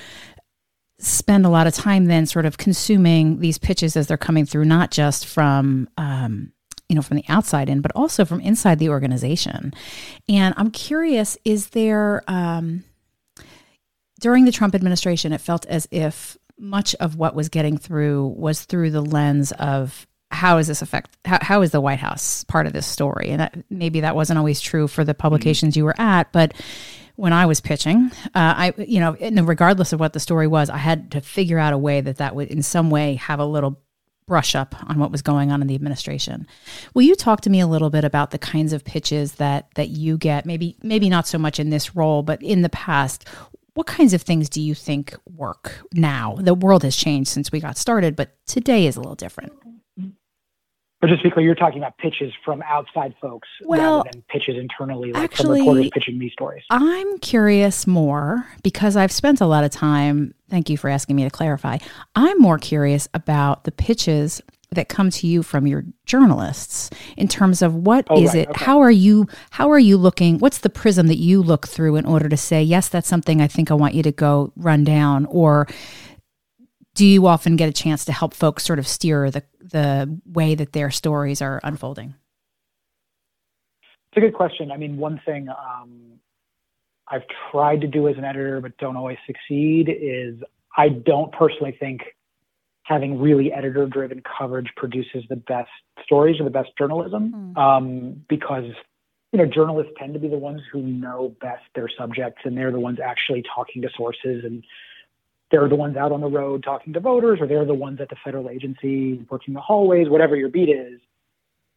spend 1.00 1.46
a 1.46 1.50
lot 1.50 1.68
of 1.68 1.74
time 1.74 2.06
then 2.06 2.26
sort 2.26 2.46
of 2.46 2.58
consuming 2.58 3.40
these 3.40 3.58
pitches 3.58 3.96
as 3.96 4.08
they're 4.08 4.18
coming 4.18 4.46
through, 4.46 4.66
not 4.66 4.92
just 4.92 5.26
from, 5.26 5.88
um, 5.98 6.52
you 6.90 6.96
know, 6.96 7.02
from 7.02 7.18
the 7.18 7.26
outside 7.30 7.70
in, 7.70 7.82
but 7.82 7.92
also 7.96 8.26
from 8.26 8.42
inside 8.42 8.80
the 8.80 8.90
organization. 8.90 9.74
And 10.28 10.54
I'm 10.58 10.72
curious, 10.72 11.38
is 11.46 11.70
there, 11.70 12.24
um, 12.28 12.84
during 14.20 14.46
the 14.46 14.52
Trump 14.52 14.76
administration, 14.76 15.34
it 15.34 15.42
felt 15.42 15.66
as 15.68 15.88
if 15.92 16.38
much 16.58 16.96
of 16.96 17.16
what 17.16 17.36
was 17.36 17.50
getting 17.50 17.78
through 17.78 18.28
was 18.38 18.64
through 18.64 18.92
the 18.92 19.02
lens 19.02 19.52
of 19.54 20.08
how 20.32 20.58
is 20.58 20.68
this 20.68 20.82
affect 20.82 21.16
how, 21.24 21.38
how 21.42 21.62
is 21.62 21.72
the 21.72 21.80
white 21.80 22.00
house 22.00 22.44
part 22.46 22.68
of 22.68 22.74
this 22.74 22.86
story 22.86 23.30
and 23.30 23.40
that, 23.40 23.58
maybe 23.70 24.02
that 24.02 24.16
wasn't 24.16 24.38
always 24.38 24.60
true 24.60 24.88
for 24.88 25.04
the 25.04 25.14
publications 25.14 25.74
mm-hmm. 25.74 25.80
you 25.80 25.86
were 25.86 26.02
at 26.02 26.32
but 26.34 26.54
when 27.16 27.32
i 27.32 27.46
was 27.46 27.62
pitching 27.62 28.12
uh, 28.36 28.54
i 28.58 28.74
you 28.78 29.00
know 29.00 29.16
regardless 29.44 29.94
of 29.94 30.00
what 30.00 30.12
the 30.12 30.20
story 30.20 30.48
was 30.48 30.70
i 30.70 30.78
had 30.78 31.12
to 31.12 31.22
figure 31.22 31.58
out 31.58 31.72
a 31.72 31.78
way 31.78 32.02
that 32.02 32.18
that 32.18 32.36
would 32.36 32.50
in 32.50 32.62
some 32.62 32.90
way 32.90 33.16
have 33.16 33.40
a 33.40 33.46
little 33.46 33.80
brush 34.28 34.56
up 34.56 34.76
on 34.90 35.00
what 35.00 35.10
was 35.10 35.22
going 35.22 35.52
on 35.52 35.62
in 35.62 35.68
the 35.68 35.76
administration. 35.76 36.46
Will 36.94 37.04
you 37.04 37.16
talk 37.16 37.42
to 37.42 37.50
me 37.50 37.62
a 37.62 37.68
little 37.68 37.90
bit 37.90 38.04
about 38.04 38.32
the 38.32 38.38
kinds 38.38 38.74
of 38.74 38.84
pitches 38.84 39.36
that 39.36 39.70
that 39.76 39.88
you 39.90 40.18
get? 40.18 40.46
Maybe 40.46 40.78
maybe 40.84 41.10
not 41.10 41.28
so 41.28 41.38
much 41.38 41.60
in 41.60 41.70
this 41.70 41.96
role, 41.96 42.22
but 42.22 42.44
in 42.44 42.62
the 42.62 42.70
past. 42.70 43.26
What 43.78 43.86
kinds 43.86 44.16
of 44.16 44.24
things 44.24 44.50
do 44.50 44.60
you 44.60 44.74
think 44.74 45.16
work 45.36 45.84
now? 45.94 46.36
The 46.40 46.56
world 46.56 46.82
has 46.82 46.96
changed 46.96 47.30
since 47.30 47.52
we 47.52 47.60
got 47.60 47.78
started, 47.78 48.16
but 48.16 48.36
today 48.48 48.88
is 48.88 48.96
a 48.96 49.00
little 49.00 49.14
different. 49.14 49.54
But 51.00 51.12
just 51.12 51.22
because 51.22 51.44
you're 51.44 51.54
talking 51.54 51.78
about 51.78 51.96
pitches 52.00 52.34
from 52.44 52.64
outside 52.64 53.14
folks 53.22 53.48
well, 53.62 53.98
rather 53.98 54.10
than 54.12 54.24
pitches 54.30 54.56
internally, 54.58 55.14
like 55.14 55.26
actually, 55.26 55.60
from 55.60 55.68
reporters 55.68 55.92
pitching 55.94 56.18
me 56.18 56.32
stories. 56.32 56.64
I'm 56.72 57.20
curious 57.20 57.86
more 57.86 58.48
because 58.64 58.96
I've 58.96 59.12
spent 59.12 59.42
a 59.42 59.46
lot 59.46 59.64
of 59.64 59.70
time. 59.70 60.34
Thank 60.50 60.72
you 60.72 60.78
for 60.78 60.90
asking 60.90 61.16
me 61.16 61.24
to 61.26 61.30
clarify. 61.30 61.78
I'm 62.16 62.40
more 62.40 62.58
curious 62.58 63.08
about 63.14 63.66
the 63.66 63.72
pitches 63.72 64.42
that 64.72 64.90
come 64.90 65.10
to 65.10 65.28
you 65.28 65.44
from 65.44 65.66
your 65.66 65.86
journalists 66.06 66.90
in 67.16 67.28
terms 67.28 67.62
of 67.62 67.74
what 67.74 68.06
oh, 68.10 68.22
is 68.22 68.30
right, 68.30 68.40
it 68.40 68.50
okay. 68.50 68.66
how 68.66 68.80
are 68.80 68.92
you 68.92 69.26
how 69.52 69.72
are 69.72 69.80
you 69.80 69.98
looking 69.98 70.40
what's 70.40 70.60
the 70.60 70.70
prism 70.70 71.08
that 71.08 71.18
you 71.18 71.42
look 71.42 71.68
through 71.68 71.96
in 71.96 72.06
order 72.06 72.28
to 72.28 72.38
say 72.38 72.62
yes 72.62 72.90
that's 72.90 73.08
something 73.08 73.42
i 73.42 73.48
think 73.48 73.72
i 73.72 73.74
want 73.74 73.94
you 73.94 74.04
to 74.04 74.12
go 74.12 74.52
run 74.58 74.84
down 74.84 75.26
or 75.28 75.68
do 76.98 77.06
you 77.06 77.28
often 77.28 77.56
get 77.56 77.70
a 77.70 77.74
chance 77.74 78.04
to 78.06 78.12
help 78.12 78.34
folks 78.34 78.66
sort 78.66 78.80
of 78.80 78.88
steer 78.88 79.30
the 79.30 79.44
the 79.62 80.20
way 80.26 80.56
that 80.56 80.74
their 80.74 80.90
stories 80.90 81.42
are 81.42 81.62
unfolding? 81.64 82.16
It's 84.12 84.18
a 84.18 84.20
good 84.20 84.34
question. 84.34 84.72
I 84.72 84.78
mean, 84.78 84.98
one 84.98 85.22
thing 85.26 85.48
um, 85.50 86.20
I've 87.08 87.22
tried 87.52 87.82
to 87.82 87.88
do 87.88 88.08
as 88.08 88.18
an 88.18 88.24
editor, 88.24 88.60
but 88.62 88.76
don't 88.78 88.98
always 88.98 89.18
succeed, 89.28 89.90
is 89.90 90.42
I 90.76 90.90
don't 90.90 91.32
personally 91.32 91.78
think 91.80 92.02
having 92.88 93.20
really 93.20 93.52
editor-driven 93.52 94.24
coverage 94.38 94.68
produces 94.78 95.24
the 95.30 95.36
best 95.36 95.70
stories 96.04 96.40
or 96.40 96.46
the 96.46 96.50
best 96.50 96.70
journalism, 96.78 97.54
mm. 97.56 97.58
um, 97.58 98.24
because 98.30 98.64
you 99.34 99.40
know 99.40 99.46
journalists 99.46 99.92
tend 100.00 100.14
to 100.14 100.20
be 100.20 100.30
the 100.30 100.38
ones 100.38 100.62
who 100.72 100.82
know 100.82 101.36
best 101.42 101.64
their 101.76 101.90
subjects, 101.98 102.42
and 102.46 102.58
they're 102.58 102.72
the 102.72 102.80
ones 102.80 103.00
actually 103.04 103.44
talking 103.54 103.82
to 103.82 103.90
sources 103.98 104.46
and 104.46 104.64
they're 105.52 105.70
the 105.70 105.76
ones 105.76 105.96
out 105.96 106.12
on 106.12 106.22
the 106.22 106.28
road 106.28 106.64
talking 106.64 106.94
to 106.94 107.00
voters, 107.00 107.40
or 107.42 107.48
they're 107.48 107.66
the 107.66 107.74
ones 107.74 108.00
at 108.02 108.10
the 108.10 108.18
federal 108.24 108.50
agency 108.50 109.26
working 109.30 109.54
the 109.54 109.62
hallways, 109.62 110.10
whatever 110.10 110.36
your 110.36 110.50
beat 110.50 110.70
is, 110.70 111.00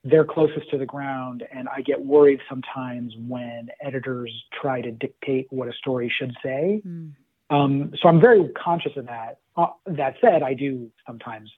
they're 0.02 0.24
closest 0.24 0.70
to 0.70 0.78
the 0.78 0.86
ground. 0.86 1.44
And 1.52 1.68
I 1.68 1.82
get 1.82 2.04
worried 2.04 2.40
sometimes 2.48 3.14
when 3.28 3.68
editors 3.80 4.32
try 4.60 4.80
to 4.80 4.90
dictate 4.90 5.46
what 5.50 5.68
a 5.68 5.72
story 5.72 6.12
should 6.16 6.34
say. 6.42 6.82
Mm. 6.86 7.12
Um, 7.50 7.92
so 8.00 8.08
I'm 8.08 8.20
very 8.20 8.48
conscious 8.50 8.92
of 8.96 9.06
that. 9.06 9.38
Uh, 9.56 9.66
that 9.86 10.14
said, 10.20 10.42
I 10.42 10.54
do 10.54 10.90
sometimes 11.06 11.50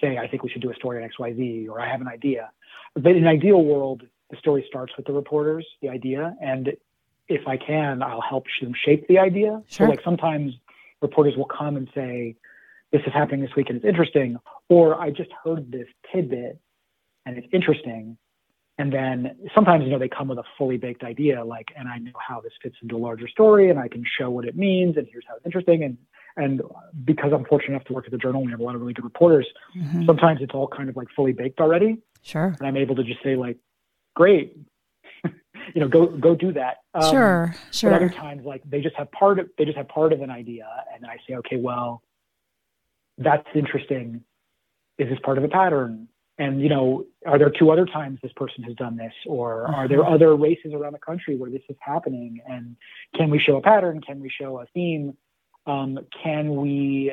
say, 0.00 0.18
I 0.18 0.26
think 0.26 0.42
we 0.42 0.50
should 0.50 0.62
do 0.62 0.70
a 0.70 0.74
story 0.74 1.02
on 1.02 1.08
XYZ, 1.08 1.68
or 1.68 1.80
I 1.80 1.90
have 1.90 2.00
an 2.00 2.08
idea. 2.08 2.50
But 2.94 3.12
in 3.12 3.18
an 3.18 3.26
ideal 3.26 3.62
world, 3.62 4.02
the 4.30 4.36
story 4.38 4.64
starts 4.68 4.92
with 4.96 5.06
the 5.06 5.12
reporters, 5.12 5.66
the 5.82 5.90
idea, 5.90 6.34
and 6.40 6.72
if 7.28 7.46
I 7.46 7.56
can, 7.56 8.02
I'll 8.02 8.22
help 8.22 8.46
them 8.60 8.72
shape 8.84 9.06
the 9.08 9.18
idea. 9.18 9.62
Sure. 9.68 9.86
So 9.86 9.90
like 9.90 10.00
sometimes 10.04 10.54
reporters 11.00 11.36
will 11.36 11.46
come 11.46 11.76
and 11.76 11.88
say, 11.94 12.36
this 12.90 13.02
is 13.06 13.12
happening 13.12 13.40
this 13.40 13.54
week 13.56 13.68
and 13.68 13.76
it's 13.76 13.86
interesting, 13.86 14.36
or 14.68 15.00
I 15.00 15.10
just 15.10 15.30
heard 15.44 15.70
this 15.70 15.86
tidbit 16.12 16.58
and 17.24 17.38
it's 17.38 17.46
interesting. 17.52 18.16
And 18.78 18.92
then 18.92 19.36
sometimes, 19.54 19.84
you 19.84 19.90
know, 19.90 19.98
they 19.98 20.08
come 20.08 20.28
with 20.28 20.38
a 20.38 20.44
fully 20.56 20.78
baked 20.78 21.04
idea, 21.04 21.44
like, 21.44 21.68
and 21.76 21.88
I 21.88 21.98
know 21.98 22.12
how 22.26 22.40
this 22.40 22.52
fits 22.62 22.76
into 22.82 22.96
a 22.96 22.98
larger 22.98 23.28
story 23.28 23.68
and 23.70 23.78
I 23.78 23.88
can 23.88 24.04
show 24.18 24.30
what 24.30 24.46
it 24.46 24.56
means 24.56 24.96
and 24.96 25.06
here's 25.10 25.24
how 25.28 25.36
it's 25.36 25.46
interesting. 25.46 25.84
And 25.84 25.98
and 26.36 26.62
because 27.04 27.30
I'm 27.34 27.44
fortunate 27.44 27.74
enough 27.74 27.84
to 27.88 27.92
work 27.92 28.06
at 28.06 28.10
the 28.10 28.16
journal, 28.16 28.42
we 28.42 28.50
have 28.50 28.60
a 28.60 28.62
lot 28.62 28.74
of 28.74 28.80
really 28.80 28.94
good 28.94 29.04
reporters. 29.04 29.46
Mhm. 29.76 30.06
Sometimes 30.06 30.40
it's 30.40 30.54
all 30.54 30.66
kind 30.66 30.88
of 30.88 30.96
like 30.96 31.08
fully 31.14 31.32
baked 31.32 31.60
already. 31.60 31.98
Sure. 32.22 32.54
And 32.58 32.66
I'm 32.66 32.78
able 32.78 32.94
to 32.96 33.04
just 33.04 33.22
say 33.22 33.36
like, 33.36 33.58
great, 34.16 34.56
you 35.74 35.80
know, 35.80 35.88
go 35.88 36.06
go 36.06 36.34
do 36.34 36.52
that. 36.52 36.78
Um, 36.94 37.10
sure. 37.10 37.54
But 37.82 37.92
other 37.92 38.08
times, 38.08 38.46
like 38.46 38.62
they 38.64 38.80
just 38.80 38.96
have 38.96 39.12
part 39.12 39.38
of 39.38 39.50
they 39.58 39.66
just 39.66 39.76
have 39.76 39.88
part 39.88 40.12
of 40.14 40.22
an 40.22 40.30
idea, 40.30 40.66
and 40.94 41.04
I 41.04 41.18
say, 41.28 41.34
okay, 41.36 41.56
well, 41.56 42.02
that's 43.18 43.46
interesting. 43.54 44.24
Is 44.98 45.08
this 45.08 45.18
part 45.22 45.38
of 45.38 45.44
a 45.44 45.48
pattern? 45.48 46.08
And 46.42 46.60
you 46.60 46.68
know, 46.68 47.06
are 47.26 47.38
there 47.38 47.50
two 47.50 47.70
other 47.70 47.86
times 47.86 48.18
this 48.22 48.32
person 48.32 48.64
has 48.64 48.74
done 48.74 48.96
this, 48.96 49.12
or 49.26 49.66
are 49.72 49.86
there 49.86 50.02
Uh-huh. 50.02 50.14
other 50.14 50.34
races 50.34 50.72
around 50.74 50.92
the 50.94 50.98
country 50.98 51.36
where 51.36 51.50
this 51.50 51.62
is 51.68 51.76
happening? 51.80 52.40
And 52.48 52.76
can 53.14 53.30
we 53.30 53.38
show 53.38 53.56
a 53.56 53.62
pattern? 53.62 54.00
Can 54.00 54.18
we 54.20 54.28
show 54.28 54.58
a 54.60 54.66
theme? 54.74 55.16
Um, 55.66 55.90
can 56.22 56.56
we? 56.56 57.12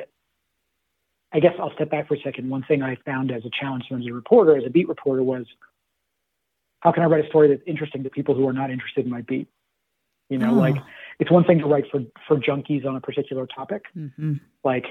I 1.32 1.38
guess 1.38 1.54
I'll 1.60 1.72
step 1.74 1.90
back 1.90 2.08
for 2.08 2.14
a 2.14 2.20
second. 2.22 2.50
One 2.50 2.64
thing 2.64 2.82
I 2.82 2.96
found 3.10 3.30
as 3.30 3.44
a 3.44 3.50
challenge 3.50 3.84
as 3.92 4.04
a 4.04 4.12
reporter, 4.12 4.56
as 4.56 4.64
a 4.66 4.70
beat 4.70 4.88
reporter, 4.88 5.22
was 5.22 5.46
how 6.80 6.90
can 6.90 7.04
I 7.04 7.06
write 7.06 7.24
a 7.24 7.28
story 7.28 7.46
that's 7.48 7.62
interesting 7.66 8.02
to 8.02 8.10
people 8.10 8.34
who 8.34 8.48
are 8.48 8.52
not 8.52 8.70
interested 8.72 9.04
in 9.04 9.10
my 9.12 9.22
beat? 9.22 9.46
You 10.28 10.38
know, 10.38 10.50
Oh. 10.56 10.58
like 10.66 10.76
it's 11.20 11.30
one 11.30 11.44
thing 11.44 11.58
to 11.60 11.66
write 11.66 11.88
for 11.92 12.00
for 12.26 12.36
junkies 12.36 12.84
on 12.84 12.96
a 12.96 13.00
particular 13.00 13.46
topic. 13.46 13.82
hmm 13.94 14.34
Like, 14.64 14.86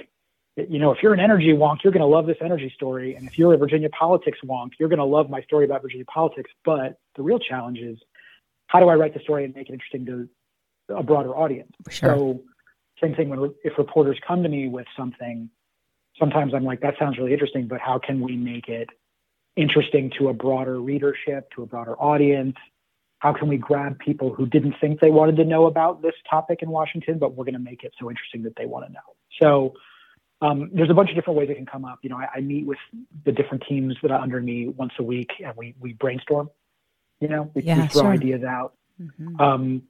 you 0.68 0.80
know, 0.80 0.92
if 0.92 1.04
you're 1.04 1.14
an 1.14 1.20
energy 1.20 1.54
wonk, 1.54 1.84
you're 1.84 1.94
going 1.94 2.02
to 2.02 2.08
love 2.08 2.26
this 2.26 2.38
energy 2.42 2.72
story, 2.76 3.16
and 3.16 3.28
if 3.28 3.38
you're 3.38 3.54
a 3.54 3.58
Virginia 3.58 3.90
politics 3.90 4.40
wonk, 4.44 4.72
you're 4.80 4.90
going 4.90 5.00
to 5.00 5.06
love 5.06 5.30
my 5.30 5.42
story 5.42 5.66
about 5.66 5.82
Virginia 5.82 6.06
politics. 6.06 6.52
But 6.66 7.00
the 7.16 7.22
real 7.22 7.40
challenge 7.40 7.80
is, 7.80 7.98
how 8.68 8.80
do 8.80 8.90
I 8.90 8.96
write 8.96 9.14
the 9.14 9.20
story 9.20 9.46
and 9.46 9.56
make 9.56 9.70
it 9.70 9.74
interesting 9.74 10.06
to 10.08 10.30
a 10.96 11.04
broader 11.04 11.36
audience? 11.36 11.72
Sure. 11.90 12.16
So, 12.16 12.44
same 13.02 13.16
thing 13.16 13.30
when 13.30 13.54
if 13.64 13.78
reporters 13.78 14.20
come 14.28 14.44
to 14.44 14.50
me 14.50 14.68
with 14.68 14.88
something, 14.98 15.50
sometimes 16.18 16.54
I'm 16.54 16.66
like, 16.66 16.82
that 16.82 16.96
sounds 17.00 17.18
really 17.18 17.34
interesting, 17.34 17.68
but 17.68 17.80
how 17.80 18.00
can 18.00 18.20
we 18.20 18.36
make 18.36 18.68
it 18.68 18.90
interesting 19.56 20.12
to 20.18 20.30
a 20.30 20.34
broader 20.34 20.80
readership, 20.82 21.50
to 21.56 21.64
a 21.64 21.66
broader 21.66 21.96
audience? 21.96 22.56
How 23.20 23.34
can 23.34 23.48
we 23.48 23.58
grab 23.58 24.00
people 24.00 24.34
who 24.34 24.46
didn't 24.46 24.76
think 24.80 25.00
they 25.00 25.12
wanted 25.12 25.36
to 25.38 25.46
know 25.46 25.66
about 25.66 26.02
this 26.02 26.14
topic 26.30 26.60
in 26.62 26.70
Washington, 26.70 27.20
but 27.20 27.36
we're 27.36 27.46
going 27.46 27.54
to 27.54 27.60
make 27.60 27.84
it 27.84 27.94
so 28.00 28.10
interesting 28.10 28.44
that 28.44 28.56
they 28.58 28.66
want 28.66 28.86
to 28.88 28.92
know? 28.92 29.00
So 29.42 29.74
um, 30.42 30.70
there's 30.74 30.90
a 30.90 30.94
bunch 30.94 31.10
of 31.10 31.16
different 31.16 31.38
ways 31.38 31.50
it 31.50 31.56
can 31.56 31.66
come 31.66 31.86
up. 31.86 32.00
You 32.02 32.10
know, 32.10 32.18
I, 32.18 32.28
I 32.36 32.42
meet 32.42 32.66
with 32.66 32.78
the 33.26 33.32
different 33.32 33.64
teams 33.68 33.96
that 34.02 34.12
are 34.12 34.22
under 34.22 34.40
me 34.42 34.68
once 34.70 34.94
a 35.00 35.04
week, 35.04 35.32
and 35.44 35.56
we 35.58 35.76
we 35.80 35.94
brainstorm. 35.94 36.50
You 37.20 37.28
know, 37.28 37.52
we, 37.54 37.64
Yeah, 37.64 37.82
we 37.82 37.88
throw 37.90 38.04
sure. 38.04 38.12
ideas 38.12 38.44
out. 38.44 38.74
hmm 38.98 39.42
Um, 39.42 39.84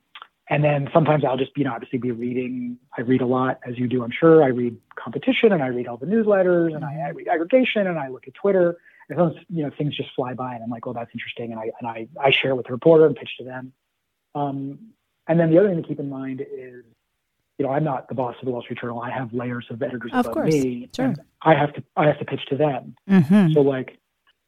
and 0.51 0.63
then 0.63 0.89
sometimes 0.91 1.23
I'll 1.23 1.37
just, 1.37 1.51
you 1.55 1.63
know, 1.63 1.73
obviously 1.73 1.99
be 1.99 2.09
reading. 2.09 2.79
I 2.97 3.01
read 3.01 3.21
a 3.21 3.25
lot, 3.27 3.59
as 3.67 3.77
you 3.77 3.87
do, 3.87 4.03
I'm 4.03 4.09
sure. 4.09 4.43
I 4.43 4.47
read 4.47 4.75
competition 4.95 5.51
and 5.53 5.61
I 5.61 5.67
read 5.67 5.87
all 5.87 5.97
the 5.97 6.07
newsletters 6.07 6.75
and 6.75 6.83
I, 6.83 6.95
I 7.05 7.09
read 7.09 7.27
aggregation 7.27 7.85
and 7.85 7.99
I 7.99 8.07
look 8.07 8.27
at 8.27 8.33
Twitter. 8.33 8.79
And 9.09 9.19
sometimes, 9.19 9.45
you 9.49 9.61
know, 9.61 9.69
things 9.77 9.95
just 9.95 10.09
fly 10.15 10.33
by 10.33 10.55
and 10.55 10.63
I'm 10.63 10.71
like, 10.71 10.87
oh, 10.87 10.93
that's 10.93 11.11
interesting. 11.13 11.51
And 11.51 11.59
I, 11.59 11.71
and 11.79 11.87
I, 11.87 12.07
I 12.19 12.31
share 12.31 12.49
it 12.51 12.55
with 12.55 12.65
the 12.65 12.71
reporter 12.71 13.05
and 13.05 13.15
pitch 13.15 13.29
to 13.37 13.43
them. 13.43 13.73
Um, 14.33 14.79
and 15.27 15.39
then 15.39 15.51
the 15.51 15.59
other 15.59 15.69
thing 15.69 15.83
to 15.83 15.87
keep 15.87 15.99
in 15.99 16.09
mind 16.09 16.41
is, 16.41 16.83
you 17.59 17.65
know, 17.65 17.73
I'm 17.73 17.83
not 17.83 18.07
the 18.07 18.15
boss 18.15 18.35
of 18.41 18.45
the 18.45 18.51
Wall 18.51 18.61
Street 18.61 18.79
Journal. 18.79 19.01
I 19.01 19.11
have 19.11 19.33
layers 19.33 19.65
of 19.69 19.83
editors 19.83 20.11
Of 20.13 20.21
above 20.25 20.33
course, 20.33 20.53
me. 20.53 20.89
sure. 20.95 21.05
And 21.07 21.19
I 21.41 21.53
have 21.53 21.73
to, 21.73 21.83
I 21.97 22.07
have 22.07 22.17
to 22.19 22.25
pitch 22.25 22.39
to 22.49 22.55
them. 22.55 22.95
hmm 23.07 23.51
So 23.53 23.59
like 23.59 23.97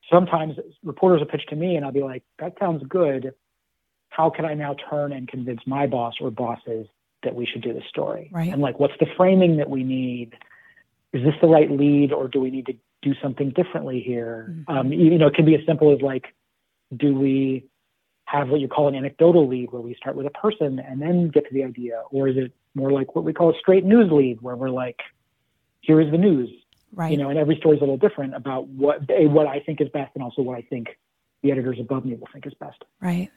sometimes 0.10 0.56
reporters 0.82 1.20
will 1.20 1.28
pitch 1.28 1.46
to 1.50 1.56
me 1.58 1.76
and 1.76 1.86
I'll 1.86 1.92
be 1.92 2.02
like, 2.04 2.24
that 2.40 2.54
sounds 2.58 2.84
good. 2.88 3.34
How 4.10 4.30
can 4.30 4.46
I 4.46 4.54
now 4.54 4.76
turn 4.90 5.12
and 5.12 5.28
convince 5.28 5.60
my 5.68 5.88
boss 5.88 6.14
or 6.22 6.32
bosses 6.32 6.88
that 7.24 7.36
we 7.36 7.46
should 7.46 7.62
do 7.62 7.74
this 7.74 7.84
story? 7.90 8.30
Right. 8.32 8.52
And 8.52 8.62
like, 8.62 8.80
what's 8.80 8.94
the 9.00 9.08
framing 9.18 9.58
that 9.58 9.70
we 9.70 9.84
need? 9.84 10.34
Is 11.12 11.22
this 11.26 11.36
the 11.42 11.48
right 11.48 11.70
lead 11.70 12.14
or 12.14 12.30
do 12.30 12.40
we 12.40 12.50
need 12.50 12.66
to 12.68 12.74
do 13.02 13.14
something 13.22 13.50
differently 13.50 14.00
here? 14.00 14.56
Mhm. 14.70 14.74
Um, 14.74 14.94
you 14.94 15.18
know, 15.18 15.28
it 15.28 15.34
can 15.34 15.44
be 15.46 15.56
as 15.56 15.66
simple 15.66 15.94
as 15.94 16.02
like, 16.02 16.34
do 16.96 17.14
we 17.14 17.66
have 18.26 18.48
what 18.50 18.62
you 18.62 18.70
call 18.70 18.88
an 18.88 18.96
anecdotal 18.96 19.48
lead 19.50 19.70
where 19.74 19.82
we 19.82 19.96
start 19.96 20.16
with 20.16 20.26
a 20.28 20.30
person 20.30 20.80
and 20.80 21.02
then 21.02 21.28
get 21.28 21.46
to 21.50 21.54
the 21.54 21.66
idea? 21.66 22.04
Or 22.12 22.30
is 22.30 22.38
it 22.38 22.54
more 22.76 22.92
like 22.92 23.16
what 23.16 23.26
we 23.26 23.34
call 23.34 23.50
a 23.52 23.60
straight 23.60 23.84
news 23.86 24.12
lead 24.12 24.42
where 24.42 24.56
we're 24.56 24.70
like, 24.70 25.00
here 25.82 26.00
is 26.00 26.12
the 26.12 26.18
news 26.18 26.50
Right. 26.94 27.12
you 27.12 27.18
know, 27.18 27.30
and 27.30 27.40
every 27.40 27.56
story 27.56 27.78
is 27.78 27.82
a 27.82 27.86
little 27.86 27.98
different 27.98 28.36
about 28.36 28.68
what 28.68 29.10
a, 29.10 29.26
what 29.28 29.48
I 29.48 29.62
think 29.62 29.80
is 29.80 29.88
best, 29.90 30.12
and 30.14 30.22
also 30.24 30.42
what 30.42 30.58
I 30.58 30.62
think 30.62 30.90
the 31.42 31.52
editors 31.52 31.78
above 31.80 32.04
me 32.06 32.16
will 32.16 32.28
think 32.34 32.46
is 32.46 32.54
best. 32.56 32.84
Right. 33.00 33.30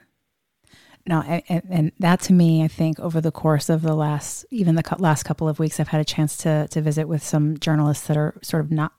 No, 1.06 1.20
and, 1.22 1.42
and- 1.48 1.62
and 1.70 1.92
that 2.00 2.20
to 2.22 2.32
me, 2.32 2.64
I 2.64 2.68
think 2.68 2.98
over 2.98 3.20
the 3.20 3.30
course 3.30 3.68
of 3.68 3.82
the 3.82 3.94
last, 3.94 4.44
even 4.50 4.74
the 4.74 4.82
last 4.98 5.22
couple 5.22 5.48
of 5.48 5.58
weeks, 5.60 5.78
I've 5.78 5.88
had 5.88 6.00
a 6.00 6.04
chance 6.04 6.36
to 6.38 6.66
to 6.68 6.80
visit 6.80 7.06
with 7.06 7.22
some 7.22 7.56
journalists 7.58 8.06
that 8.08 8.16
are 8.16 8.34
sort 8.42 8.64
of 8.64 8.72
not. 8.72 8.92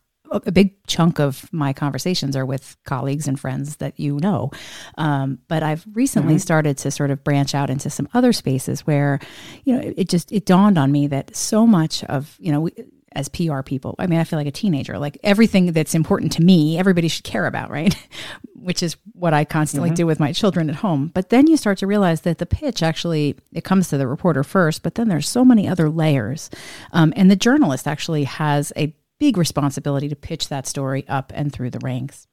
A 0.45 0.51
big 0.51 0.73
chunk 0.87 1.19
of 1.19 1.51
my 1.53 1.73
conversations 1.73 2.35
are 2.35 2.45
with 2.45 2.75
colleagues 2.85 3.27
and 3.27 3.39
friends 3.39 3.77
that 3.77 3.99
you 3.99 4.19
know, 4.21 4.51
um, 4.97 5.39
but 5.47 5.63
I've 5.63 5.85
recently 5.93 6.35
Mhm. 6.35 6.41
started 6.41 6.77
to 6.79 6.91
sort 6.91 7.11
of 7.11 7.23
branch 7.23 7.55
out 7.55 7.69
into 7.69 7.89
some 7.89 8.07
other 8.13 8.33
spaces 8.33 8.81
where, 8.81 9.19
you 9.63 9.73
know, 9.75 9.81
it, 9.81 9.93
it 9.97 10.09
just 10.09 10.31
it 10.31 10.45
dawned 10.45 10.77
on 10.77 10.91
me 10.91 11.07
that 11.07 11.35
so 11.35 11.65
much 11.67 12.03
of 12.05 12.35
you 12.39 12.51
know. 12.51 12.61
We, 12.61 12.71
as 13.17 13.29
PR 13.29 13.61
people, 13.61 13.95
I 13.97 14.07
mean, 14.07 14.19
I 14.19 14.25
feel 14.25 14.37
like 14.37 14.45
a 14.45 14.51
teenager. 14.51 14.99
Like 14.99 15.17
everything 15.23 15.71
that's 15.71 15.95
important 15.95 16.33
to 16.33 16.41
me, 16.43 16.77
everybody 16.77 17.07
should 17.07 17.23
care 17.23 17.45
about, 17.45 17.69
right? 17.69 17.95
Which 18.55 18.83
is 18.83 18.97
what 19.13 19.33
I 19.33 19.45
constantly 19.45 19.89
Mhm. 19.91 19.95
do 19.95 20.05
with 20.05 20.19
my 20.19 20.33
children 20.33 20.69
at 20.69 20.75
home. 20.75 21.11
But 21.13 21.29
then 21.29 21.47
you 21.47 21.55
start 21.55 21.77
to 21.77 21.87
realize 21.87 22.21
that 22.21 22.39
the 22.39 22.45
pitch 22.45 22.83
actually 22.83 23.35
it 23.53 23.63
comes 23.63 23.87
to 23.87 23.97
the 23.97 24.05
reporter 24.05 24.43
first, 24.43 24.83
but 24.83 24.95
then 24.95 25.07
there's 25.07 25.29
so 25.29 25.45
many 25.45 25.65
other 25.65 25.89
layers, 25.89 26.49
um, 26.91 27.13
and 27.15 27.31
the 27.31 27.37
journalist 27.37 27.87
actually 27.87 28.25
has 28.25 28.73
a 28.75 28.93
big 29.19 29.37
responsibility 29.37 30.09
to 30.09 30.15
pitch 30.15 30.49
that 30.49 30.67
story 30.67 31.07
up 31.07 31.31
and 31.35 31.51
through 31.51 31.69
the 31.71 31.79
ranks. 31.79 32.27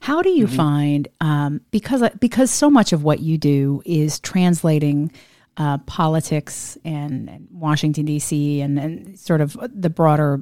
How 0.00 0.22
do 0.22 0.30
you 0.30 0.46
Mhm. 0.46 0.56
find 0.56 1.08
um, 1.20 1.60
because 1.70 2.02
because 2.20 2.50
so 2.50 2.70
much 2.70 2.92
of 2.92 3.02
what 3.02 3.20
you 3.20 3.38
do 3.38 3.82
is 3.84 4.20
translating 4.20 5.10
uh, 5.56 5.78
politics 5.78 6.78
and, 6.84 7.28
and 7.28 7.48
Washington 7.50 8.04
D.C. 8.04 8.60
And, 8.60 8.78
and 8.78 9.18
sort 9.18 9.40
of 9.40 9.56
the 9.74 9.90
broader 9.90 10.40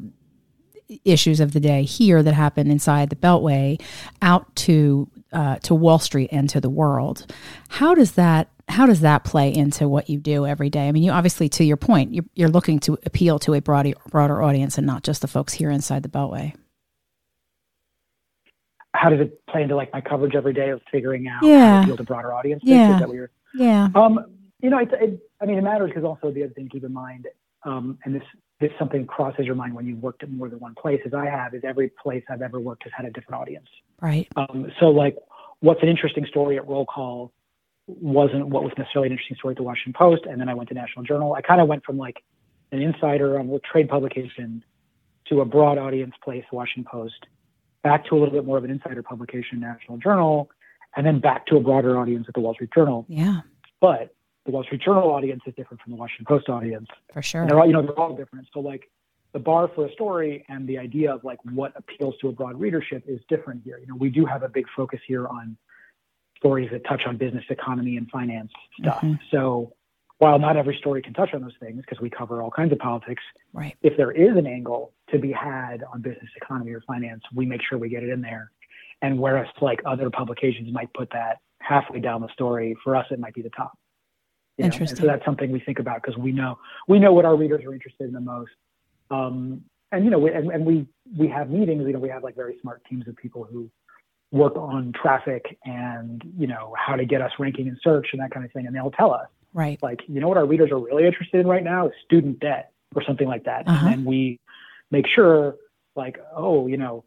issues 1.05 1.41
of 1.41 1.53
the 1.53 1.59
day 1.61 1.83
here 1.85 2.23
that 2.23 2.35
happen 2.35 2.71
inside 2.71 3.09
the 3.09 3.17
Beltway 3.17 3.81
out 4.21 4.55
to 4.57 5.09
uh, 5.33 5.57
to 5.61 5.75
Wall 5.75 5.99
Street 5.99 6.29
and 6.31 6.49
to 6.51 6.61
the 6.61 6.69
world. 6.71 7.33
How 7.69 7.95
does 7.95 8.13
that 8.13 8.51
how 8.69 8.87
does 8.87 9.01
that 9.01 9.25
play 9.25 9.55
into 9.55 9.89
what 9.89 10.11
you 10.11 10.19
do 10.19 10.45
every 10.47 10.71
day? 10.71 10.89
I 10.89 10.93
mean, 10.93 11.03
you 11.03 11.13
obviously, 11.13 11.49
to 11.51 11.65
your 11.65 11.77
point, 11.77 12.13
you're, 12.15 12.25
you're 12.35 12.49
looking 12.49 12.79
to 12.81 12.99
appeal 13.07 13.39
to 13.41 13.55
a 13.55 13.61
broader 13.61 13.93
broader 14.11 14.43
audience 14.43 14.77
and 14.77 14.87
not 14.87 15.03
just 15.03 15.23
the 15.23 15.29
folks 15.29 15.53
here 15.55 15.71
inside 15.71 16.03
the 16.03 16.09
Beltway. 16.09 16.55
How 18.95 19.11
does 19.11 19.21
it 19.21 19.47
play 19.47 19.63
into 19.63 19.77
like 19.77 19.93
my 19.93 20.01
coverage 20.01 20.35
every 20.35 20.55
day 20.55 20.71
of 20.71 20.81
figuring 20.91 21.29
out 21.29 21.43
Yeah. 21.45 21.59
how 21.59 21.81
to 21.81 21.83
appeal 21.85 21.97
to 21.99 22.05
broader 22.05 22.33
audience? 22.33 22.63
Yeah. 22.65 22.99
That? 22.99 23.29
Yeah. 23.55 23.89
Um, 23.95 24.21
you 24.61 24.71
know, 24.71 24.79
it, 24.79 24.89
it, 24.93 25.21
I 25.41 25.45
mean, 25.45 25.59
it 25.59 25.63
matters 25.63 25.91
because 25.91 26.05
also 26.05 26.31
the 26.31 26.45
other 26.45 26.55
thing 26.55 26.65
to 26.65 26.71
keep 26.71 26.85
in 26.85 26.93
mind, 26.93 27.27
um, 27.65 27.99
and 28.05 28.15
this 28.15 28.23
this 28.59 28.71
something 28.79 29.07
crosses 29.07 29.45
your 29.45 29.55
mind 29.55 29.75
when 29.75 29.87
you've 29.87 30.03
worked 30.03 30.23
at 30.23 30.31
more 30.31 30.49
than 30.49 30.59
one 30.61 30.75
place, 30.75 31.01
as 31.05 31.13
I 31.13 31.27
have, 31.27 31.53
is 31.53 31.63
every 31.63 31.91
place 32.03 32.25
I've 32.31 32.41
ever 32.41 32.59
worked 32.59 32.85
has 32.85 32.93
had 32.97 33.05
a 33.05 33.11
different 33.11 33.39
audience. 33.43 33.67
Right. 34.01 34.29
Um, 34.35 34.73
so 34.81 34.87
like, 34.87 35.15
what's 35.61 35.83
an 35.83 35.91
interesting 35.91 36.25
story 36.27 36.57
at 36.57 36.67
roll 36.67 36.87
call 36.87 37.33
wasn't 37.87 38.49
what 38.49 38.63
was 38.63 38.73
necessarily 38.77 39.07
an 39.07 39.13
interesting 39.13 39.37
story 39.37 39.53
at 39.53 39.57
the 39.57 39.63
Washington 39.63 39.93
Post, 39.93 40.25
and 40.27 40.41
then 40.41 40.49
I 40.49 40.55
went 40.55 40.69
to 40.71 40.75
National 40.75 41.05
Journal. 41.05 41.35
I 41.35 41.41
kind 41.41 41.61
of 41.61 41.69
went 41.69 41.85
from 41.85 41.97
like 41.97 42.23
an 42.73 42.83
insider 42.83 43.39
on 43.39 43.49
a 43.49 43.59
trade 43.61 43.89
publication 43.89 44.65
to 45.29 45.41
a 45.41 45.45
broad 45.45 45.79
audience 45.79 46.15
place, 46.23 46.45
Washington 46.53 46.85
Post, 46.91 47.27
back 47.83 48.05
to 48.07 48.17
a 48.17 48.19
little 48.19 48.35
bit 48.35 48.45
more 48.45 48.59
of 48.59 48.65
an 48.65 48.71
insider 48.71 49.03
publication, 49.03 49.61
National 49.61 49.99
Journal, 49.99 50.51
and 50.97 51.07
then 51.07 51.21
back 51.21 51.47
to 51.47 51.57
a 51.57 51.61
broader 51.61 51.99
audience 51.99 52.27
at 52.29 52.35
the 52.35 52.41
Wall 52.41 52.55
Street 52.55 52.71
Journal. 52.75 53.07
Yeah. 53.09 53.41
But 53.81 54.15
the 54.45 54.53
Wall 54.53 54.65
Street 54.65 54.83
Journal 54.83 55.11
audience 55.11 55.43
is 55.47 55.55
different 55.55 55.83
from 55.83 55.93
the 55.93 55.97
Washington 55.97 56.27
Post 56.27 56.49
audience. 56.49 56.89
For 57.13 57.23
sure. 57.23 57.43
And 57.43 57.51
they're 57.51 57.61
all, 57.61 57.67
you 57.67 57.73
know, 57.73 57.83
they're 57.83 57.99
all 57.99 58.17
different. 58.17 58.49
So 58.53 58.61
like 58.61 58.91
the 59.33 59.39
bar 59.39 59.69
for 59.75 59.87
a 59.87 59.93
story 59.93 60.45
and 60.49 60.67
the 60.67 60.79
idea 60.79 61.13
of 61.13 61.23
like 61.23 61.39
what 61.45 61.73
appeals 61.77 62.15
to 62.23 62.29
a 62.29 62.33
broad 62.33 62.59
readership 62.59 63.05
is 63.07 63.21
different 63.29 63.63
here. 63.65 63.79
You 63.79 63.87
know, 63.89 63.97
we 63.97 64.09
do 64.09 64.25
have 64.25 64.43
a 64.43 64.49
big 64.49 64.67
focus 64.75 65.01
here 65.07 65.27
on 65.27 65.57
stories 66.37 66.71
that 66.73 66.85
touch 66.85 67.03
on 67.07 67.17
business, 67.17 67.45
economy, 67.51 67.97
and 67.97 68.11
finance 68.11 68.53
stuff. 68.79 69.01
Mhm. 69.01 69.19
So 69.31 69.73
while 70.19 70.39
not 70.39 70.57
every 70.57 70.77
story 70.77 71.03
can 71.03 71.13
touch 71.13 71.35
on 71.35 71.43
those 71.43 71.57
things 71.61 71.83
because 71.83 72.01
we 72.01 72.09
cover 72.09 72.43
all 72.43 72.51
kinds 72.51 72.73
of 72.73 72.79
politics, 72.79 73.23
right. 73.53 73.77
if 73.83 73.97
there 73.97 74.13
is 74.13 74.37
an 74.37 74.47
angle 74.47 74.93
to 75.11 75.19
be 75.19 75.31
had 75.31 75.85
on 75.93 76.01
business, 76.01 76.31
economy, 76.37 76.73
or 76.73 76.81
finance, 76.83 77.23
we 77.35 77.45
make 77.45 77.61
sure 77.63 77.79
we 77.79 77.89
get 77.89 78.03
it 78.03 78.09
in 78.09 78.21
there. 78.21 78.51
And 79.03 79.19
whereas 79.19 79.47
like 79.61 79.81
other 79.85 80.09
publications 80.09 80.73
might 80.73 80.93
put 80.95 81.11
that 81.11 81.39
halfway 81.61 82.01
down 82.01 82.23
the 82.23 82.33
story, 82.33 82.77
for 82.83 82.97
us 82.97 83.07
it 83.11 83.19
might 83.19 83.35
be 83.35 83.43
the 83.43 83.51
top. 83.51 83.79
Interesting. 84.59 84.97
so 84.97 85.07
that's 85.07 85.25
something 85.25 85.53
we 85.53 85.61
think 85.61 85.79
about 85.79 86.03
because 86.03 86.17
we 86.17 86.33
know 86.33 86.59
we 86.89 86.99
know 86.99 87.13
what 87.13 87.27
our 87.27 87.37
readers 87.37 87.63
are 87.67 87.75
interested 87.75 88.05
in 88.07 88.15
the 88.15 88.21
most. 88.21 88.53
Um, 89.11 89.65
and 89.93 90.03
you 90.03 90.11
know, 90.11 90.19
we, 90.19 90.33
and, 90.33 90.51
and 90.51 90.65
we 90.65 90.87
we 91.15 91.29
have 91.29 91.51
meetings. 91.51 91.85
You 91.87 91.93
know, 91.93 91.99
we 91.99 92.09
have 92.09 92.23
like 92.23 92.35
very 92.35 92.57
smart 92.63 92.83
teams 92.89 93.07
of 93.07 93.17
people 93.17 93.45
who 93.45 93.71
work 94.33 94.57
on 94.57 94.93
traffic 94.93 95.59
and 95.65 96.23
you 96.37 96.47
know 96.47 96.75
how 96.77 96.97
to 96.97 97.05
get 97.05 97.23
us 97.23 97.33
ranking 97.39 97.67
in 97.67 97.79
search 97.83 98.09
and 98.13 98.21
that 98.21 98.31
kind 98.31 98.45
of 98.45 98.53
thing, 98.53 98.67
and 98.67 98.75
they'll 98.75 98.91
tell 98.91 99.13
us 99.13 99.29
right. 99.55 99.81
like 99.83 100.01
you 100.09 100.21
know 100.21 100.29
what 100.29 100.37
our 100.37 100.47
readers 100.47 100.71
are 100.71 100.79
really 100.79 101.07
interested 101.07 101.41
in 101.41 101.47
right 101.47 101.65
now 101.65 101.87
is 101.87 101.93
student 102.05 102.41
debt 102.41 102.73
or 102.95 103.03
something 103.05 103.29
like 103.29 103.45
that, 103.45 103.67
Uh-huh. 103.67 103.87
and 103.87 103.93
then 103.93 104.05
we 104.05 104.41
make 104.91 105.07
sure 105.07 105.57
like 105.95 106.19
oh 106.35 106.67
you 106.67 106.77
know 106.77 107.05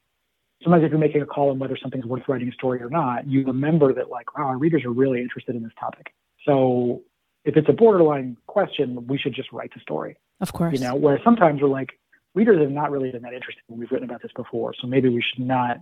sometimes 0.64 0.84
if 0.84 0.90
you're 0.92 1.00
making 1.00 1.22
a 1.22 1.26
call 1.26 1.52
on 1.52 1.60
whether 1.60 1.78
something's 1.78 2.06
worth 2.06 2.24
writing 2.28 2.50
a 2.50 2.52
story 2.54 2.82
or 2.82 2.90
not, 2.90 3.28
you 3.28 3.46
remember 3.46 3.94
that 3.94 4.10
like 4.10 4.38
wow 4.38 4.46
our 4.46 4.58
readers 4.58 4.84
are 4.86 4.92
really 4.92 5.22
interested 5.22 5.56
in 5.56 5.64
this 5.64 5.74
topic, 5.80 6.14
so 6.46 7.02
if 7.46 7.56
it's 7.56 7.70
a 7.70 7.74
borderline 7.74 8.38
question, 8.48 9.08
we 9.08 9.18
should 9.18 9.34
just 9.34 9.52
write 9.52 9.74
the 9.74 9.80
story. 9.80 10.18
Of 10.42 10.52
course. 10.54 10.74
You 10.74 10.86
know, 10.86 10.96
where 10.96 11.20
sometimes 11.24 11.62
we're 11.62 11.70
like, 11.70 11.98
readers 12.36 12.60
have 12.62 12.70
not 12.72 12.92
really 12.92 13.12
been 13.12 13.22
that 13.24 13.34
interested 13.34 13.62
when 13.68 13.80
we've 13.80 13.90
written 13.92 14.10
about 14.10 14.22
this 14.22 14.32
before, 14.36 14.74
so 14.80 14.88
maybe 14.88 15.10
we 15.10 15.22
should 15.22 15.46
not 15.46 15.78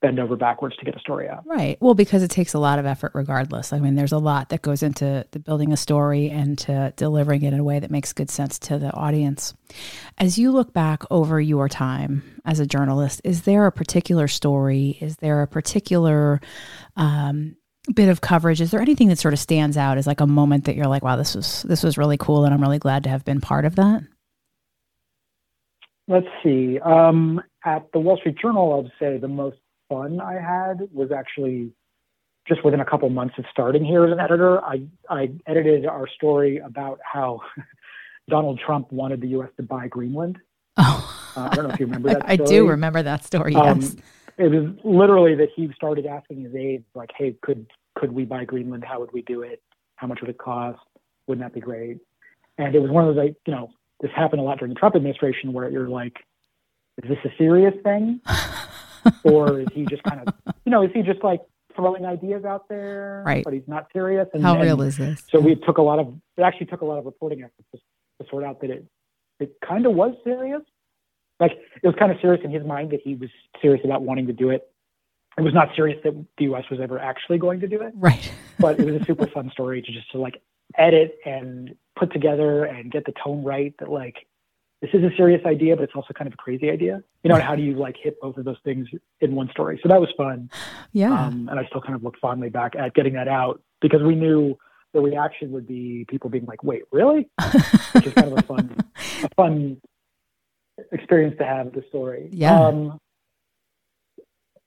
bend 0.00 0.18
over 0.18 0.34
backwards 0.36 0.76
to 0.76 0.84
get 0.84 0.96
a 0.96 1.00
story 1.00 1.28
out. 1.28 1.46
Right. 1.46 1.76
Well, 1.80 1.94
because 1.94 2.22
it 2.22 2.30
takes 2.30 2.54
a 2.54 2.58
lot 2.58 2.78
of 2.78 2.86
effort 2.86 3.12
regardless. 3.14 3.72
I 3.72 3.80
mean, 3.80 3.96
there's 3.96 4.12
a 4.12 4.18
lot 4.18 4.48
that 4.48 4.62
goes 4.62 4.82
into 4.82 5.26
the 5.30 5.38
building 5.38 5.72
a 5.72 5.76
story 5.76 6.30
and 6.30 6.56
to 6.58 6.92
delivering 6.96 7.42
it 7.42 7.52
in 7.52 7.60
a 7.60 7.64
way 7.64 7.78
that 7.78 7.90
makes 7.90 8.12
good 8.12 8.30
sense 8.30 8.58
to 8.60 8.78
the 8.78 8.92
audience. 8.94 9.54
As 10.18 10.38
you 10.38 10.52
look 10.52 10.72
back 10.72 11.02
over 11.10 11.40
your 11.40 11.68
time 11.68 12.40
as 12.44 12.60
a 12.60 12.66
journalist, 12.66 13.20
is 13.24 13.42
there 13.42 13.66
a 13.66 13.72
particular 13.72 14.26
story? 14.26 14.96
Is 15.00 15.16
there 15.16 15.42
a 15.42 15.46
particular 15.46 16.40
um, 16.96 17.56
bit 17.94 18.08
of 18.08 18.20
coverage? 18.22 18.60
Is 18.60 18.70
there 18.70 18.80
anything 18.80 19.08
that 19.08 19.18
sort 19.18 19.34
of 19.34 19.40
stands 19.40 19.76
out 19.76 19.98
as 19.98 20.06
like 20.06 20.20
a 20.20 20.26
moment 20.26 20.64
that 20.64 20.76
you're 20.76 20.86
like, 20.86 21.02
wow, 21.02 21.16
this 21.16 21.34
was 21.34 21.62
this 21.62 21.82
was 21.82 21.98
really 21.98 22.16
cool 22.16 22.44
and 22.44 22.54
I'm 22.54 22.62
really 22.62 22.78
glad 22.78 23.04
to 23.04 23.10
have 23.10 23.24
been 23.24 23.40
part 23.40 23.64
of 23.66 23.76
that? 23.76 24.02
Let's 26.08 26.26
see. 26.42 26.80
Um, 26.80 27.40
at 27.64 27.86
the 27.92 28.00
Wall 28.00 28.16
Street 28.16 28.36
Journal, 28.40 28.72
I 28.72 28.76
would 28.76 28.92
say 28.98 29.18
the 29.18 29.28
most 29.28 29.58
fun 29.90 30.20
I 30.20 30.34
had 30.40 30.88
was 30.92 31.10
actually 31.12 31.72
just 32.48 32.64
within 32.64 32.80
a 32.80 32.84
couple 32.86 33.08
months 33.10 33.34
of 33.38 33.44
starting 33.50 33.84
here 33.84 34.04
as 34.06 34.12
an 34.12 34.18
editor. 34.20 34.64
I, 34.64 34.82
I 35.10 35.30
edited 35.46 35.84
our 35.84 36.08
story 36.08 36.56
about 36.58 36.98
how 37.04 37.42
Donald 38.30 38.58
Trump 38.64 38.90
wanted 38.90 39.20
the 39.20 39.28
U.S. 39.28 39.50
to 39.58 39.62
buy 39.62 39.88
Greenland. 39.88 40.38
Oh, 40.78 41.32
Uh, 41.36 41.48
I 41.50 41.54
don't 41.54 41.68
know 41.68 41.74
if 41.74 41.80
you 41.80 41.86
remember 41.86 42.08
that. 42.14 42.22
I 42.28 42.36
story. 42.36 42.48
do 42.48 42.68
remember 42.68 43.02
that 43.02 43.24
story. 43.24 43.54
Um, 43.54 43.80
it 44.38 44.48
was 44.50 44.74
literally 44.84 45.34
that 45.34 45.48
he 45.54 45.70
started 45.76 46.06
asking 46.06 46.44
his 46.44 46.54
aides, 46.54 46.84
like, 46.94 47.10
"Hey, 47.16 47.36
could 47.42 47.66
could 47.96 48.12
we 48.12 48.24
buy 48.24 48.44
Greenland? 48.44 48.84
How 48.84 48.98
would 49.00 49.12
we 49.12 49.20
do 49.22 49.42
it? 49.42 49.62
How 49.96 50.06
much 50.06 50.20
would 50.22 50.30
it 50.30 50.38
cost? 50.38 50.78
Wouldn't 51.26 51.44
that 51.44 51.52
be 51.54 51.60
great?" 51.60 51.98
And 52.56 52.74
it 52.74 52.80
was 52.80 52.90
one 52.90 53.06
of 53.06 53.14
those, 53.14 53.22
like, 53.24 53.36
you 53.46 53.52
know, 53.54 53.70
this 54.00 54.10
happened 54.16 54.40
a 54.40 54.44
lot 54.44 54.58
during 54.58 54.72
the 54.74 54.78
Trump 54.80 54.96
administration, 54.96 55.52
where 55.52 55.68
you're 55.68 55.88
like, 55.88 56.16
"Is 57.02 57.08
this 57.10 57.18
a 57.24 57.36
serious 57.36 57.74
thing, 57.84 58.20
or 59.24 59.60
is 59.60 59.68
he 59.72 59.84
just 59.86 60.02
kind 60.04 60.26
of, 60.26 60.34
you 60.64 60.70
know, 60.72 60.82
is 60.82 60.90
he 60.92 61.02
just 61.02 61.22
like 61.22 61.40
throwing 61.76 62.04
ideas 62.04 62.44
out 62.44 62.68
there, 62.68 63.22
Right. 63.26 63.44
but 63.44 63.52
he's 63.52 63.66
not 63.68 63.86
serious?" 63.92 64.28
And, 64.34 64.42
How 64.42 64.54
and 64.54 64.62
real 64.62 64.82
is 64.82 64.96
this? 64.96 65.22
so 65.30 65.40
we 65.40 65.54
took 65.54 65.78
a 65.78 65.82
lot 65.82 65.98
of 65.98 66.14
it 66.36 66.42
actually 66.42 66.66
took 66.66 66.80
a 66.80 66.84
lot 66.84 66.98
of 66.98 67.04
reporting 67.06 67.42
efforts 67.42 67.68
to, 67.74 67.78
to 68.24 68.30
sort 68.30 68.44
out 68.44 68.60
that 68.60 68.70
it 68.70 68.84
it 69.38 69.54
kind 69.66 69.86
of 69.86 69.94
was 69.94 70.14
serious. 70.24 70.62
Like 71.38 71.52
it 71.82 71.86
was 71.86 71.96
kind 71.98 72.12
of 72.12 72.18
serious 72.20 72.44
in 72.44 72.50
his 72.50 72.64
mind 72.66 72.90
that 72.90 73.00
he 73.02 73.14
was 73.14 73.30
serious 73.62 73.84
about 73.84 74.02
wanting 74.02 74.26
to 74.26 74.32
do 74.32 74.50
it. 74.50 74.68
It 75.38 75.42
was 75.42 75.54
not 75.54 75.70
serious 75.74 75.98
that 76.04 76.12
the 76.36 76.44
U.S. 76.44 76.64
was 76.70 76.80
ever 76.80 76.98
actually 76.98 77.38
going 77.38 77.60
to 77.60 77.68
do 77.68 77.80
it, 77.80 77.94
right. 77.96 78.30
but 78.58 78.78
it 78.78 78.84
was 78.84 79.00
a 79.00 79.04
super 79.04 79.26
fun 79.26 79.50
story 79.50 79.80
to 79.80 79.92
just 79.92 80.10
to 80.12 80.18
like 80.18 80.42
edit 80.76 81.18
and 81.24 81.74
put 81.98 82.12
together 82.12 82.64
and 82.64 82.92
get 82.92 83.06
the 83.06 83.12
tone 83.24 83.42
right. 83.42 83.72
That 83.78 83.90
like 83.90 84.26
this 84.80 84.90
is 84.94 85.04
a 85.04 85.14
serious 85.16 85.44
idea, 85.44 85.76
but 85.76 85.82
it's 85.82 85.92
also 85.94 86.14
kind 86.14 86.26
of 86.26 86.34
a 86.34 86.36
crazy 86.36 86.70
idea. 86.70 87.02
You 87.22 87.28
know, 87.28 87.34
and 87.34 87.44
how 87.44 87.54
do 87.54 87.62
you 87.62 87.74
like 87.74 87.96
hit 88.02 88.18
both 88.20 88.38
of 88.38 88.44
those 88.44 88.56
things 88.64 88.88
in 89.20 89.34
one 89.34 89.50
story? 89.50 89.78
So 89.82 89.88
that 89.88 90.00
was 90.00 90.08
fun. 90.16 90.50
Yeah. 90.92 91.12
Um, 91.12 91.48
and 91.50 91.60
I 91.60 91.66
still 91.66 91.82
kind 91.82 91.94
of 91.94 92.02
look 92.02 92.18
fondly 92.18 92.48
back 92.48 92.74
at 92.76 92.94
getting 92.94 93.12
that 93.14 93.28
out 93.28 93.62
because 93.80 94.02
we 94.02 94.14
knew 94.14 94.56
the 94.94 95.00
reaction 95.00 95.52
would 95.52 95.66
be 95.66 96.06
people 96.08 96.30
being 96.30 96.46
like, 96.46 96.64
"Wait, 96.64 96.82
really?" 96.92 97.28
Which 97.92 98.06
is 98.06 98.14
kind 98.14 98.32
of 98.32 98.38
a 98.38 98.42
fun, 98.42 98.76
a 99.22 99.28
fun 99.36 99.80
experience 100.92 101.36
to 101.38 101.44
have 101.44 101.72
the 101.72 101.84
story. 101.88 102.30
Yeah. 102.32 102.58
Um, 102.58 102.98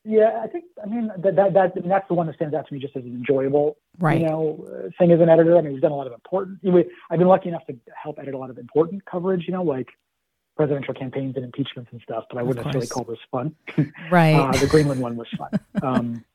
yeah, 0.05 0.41
I 0.43 0.47
think. 0.47 0.65
I 0.83 0.85
mean, 0.85 1.09
that 1.17 1.35
that, 1.35 1.53
that 1.53 1.71
that's 1.85 2.07
the 2.07 2.13
one 2.13 2.27
that 2.27 2.35
stands 2.35 2.53
out 2.53 2.67
to 2.67 2.73
me 2.73 2.79
just 2.79 2.95
as 2.95 3.03
an 3.03 3.15
enjoyable, 3.15 3.77
right. 3.99 4.19
you 4.19 4.27
know, 4.27 4.91
thing 4.99 5.11
as 5.11 5.21
an 5.21 5.29
editor. 5.29 5.57
I 5.57 5.61
mean, 5.61 5.73
we've 5.73 5.81
done 5.81 5.93
a 5.93 5.95
lot 5.95 6.07
of 6.07 6.13
important. 6.13 6.59
You 6.61 6.71
know, 6.71 6.83
I've 7.09 7.19
been 7.19 7.27
lucky 7.27 7.49
enough 7.49 7.65
to 7.67 7.77
help 8.01 8.19
edit 8.19 8.33
a 8.33 8.37
lot 8.37 8.49
of 8.49 8.57
important 8.57 9.05
coverage. 9.05 9.45
You 9.47 9.53
know, 9.53 9.63
like 9.63 9.87
presidential 10.55 10.93
campaigns 10.93 11.35
and 11.35 11.45
impeachments 11.45 11.91
and 11.91 12.01
stuff. 12.01 12.25
But 12.29 12.39
I 12.39 12.43
wouldn't 12.43 12.65
necessarily 12.65 12.87
call 12.87 13.03
this 13.03 13.19
fun. 13.31 13.55
right. 14.11 14.33
Uh, 14.33 14.51
the 14.51 14.67
Greenland 14.67 15.01
one 15.01 15.15
was 15.15 15.27
fun. 15.37 15.49
Um, 15.81 16.25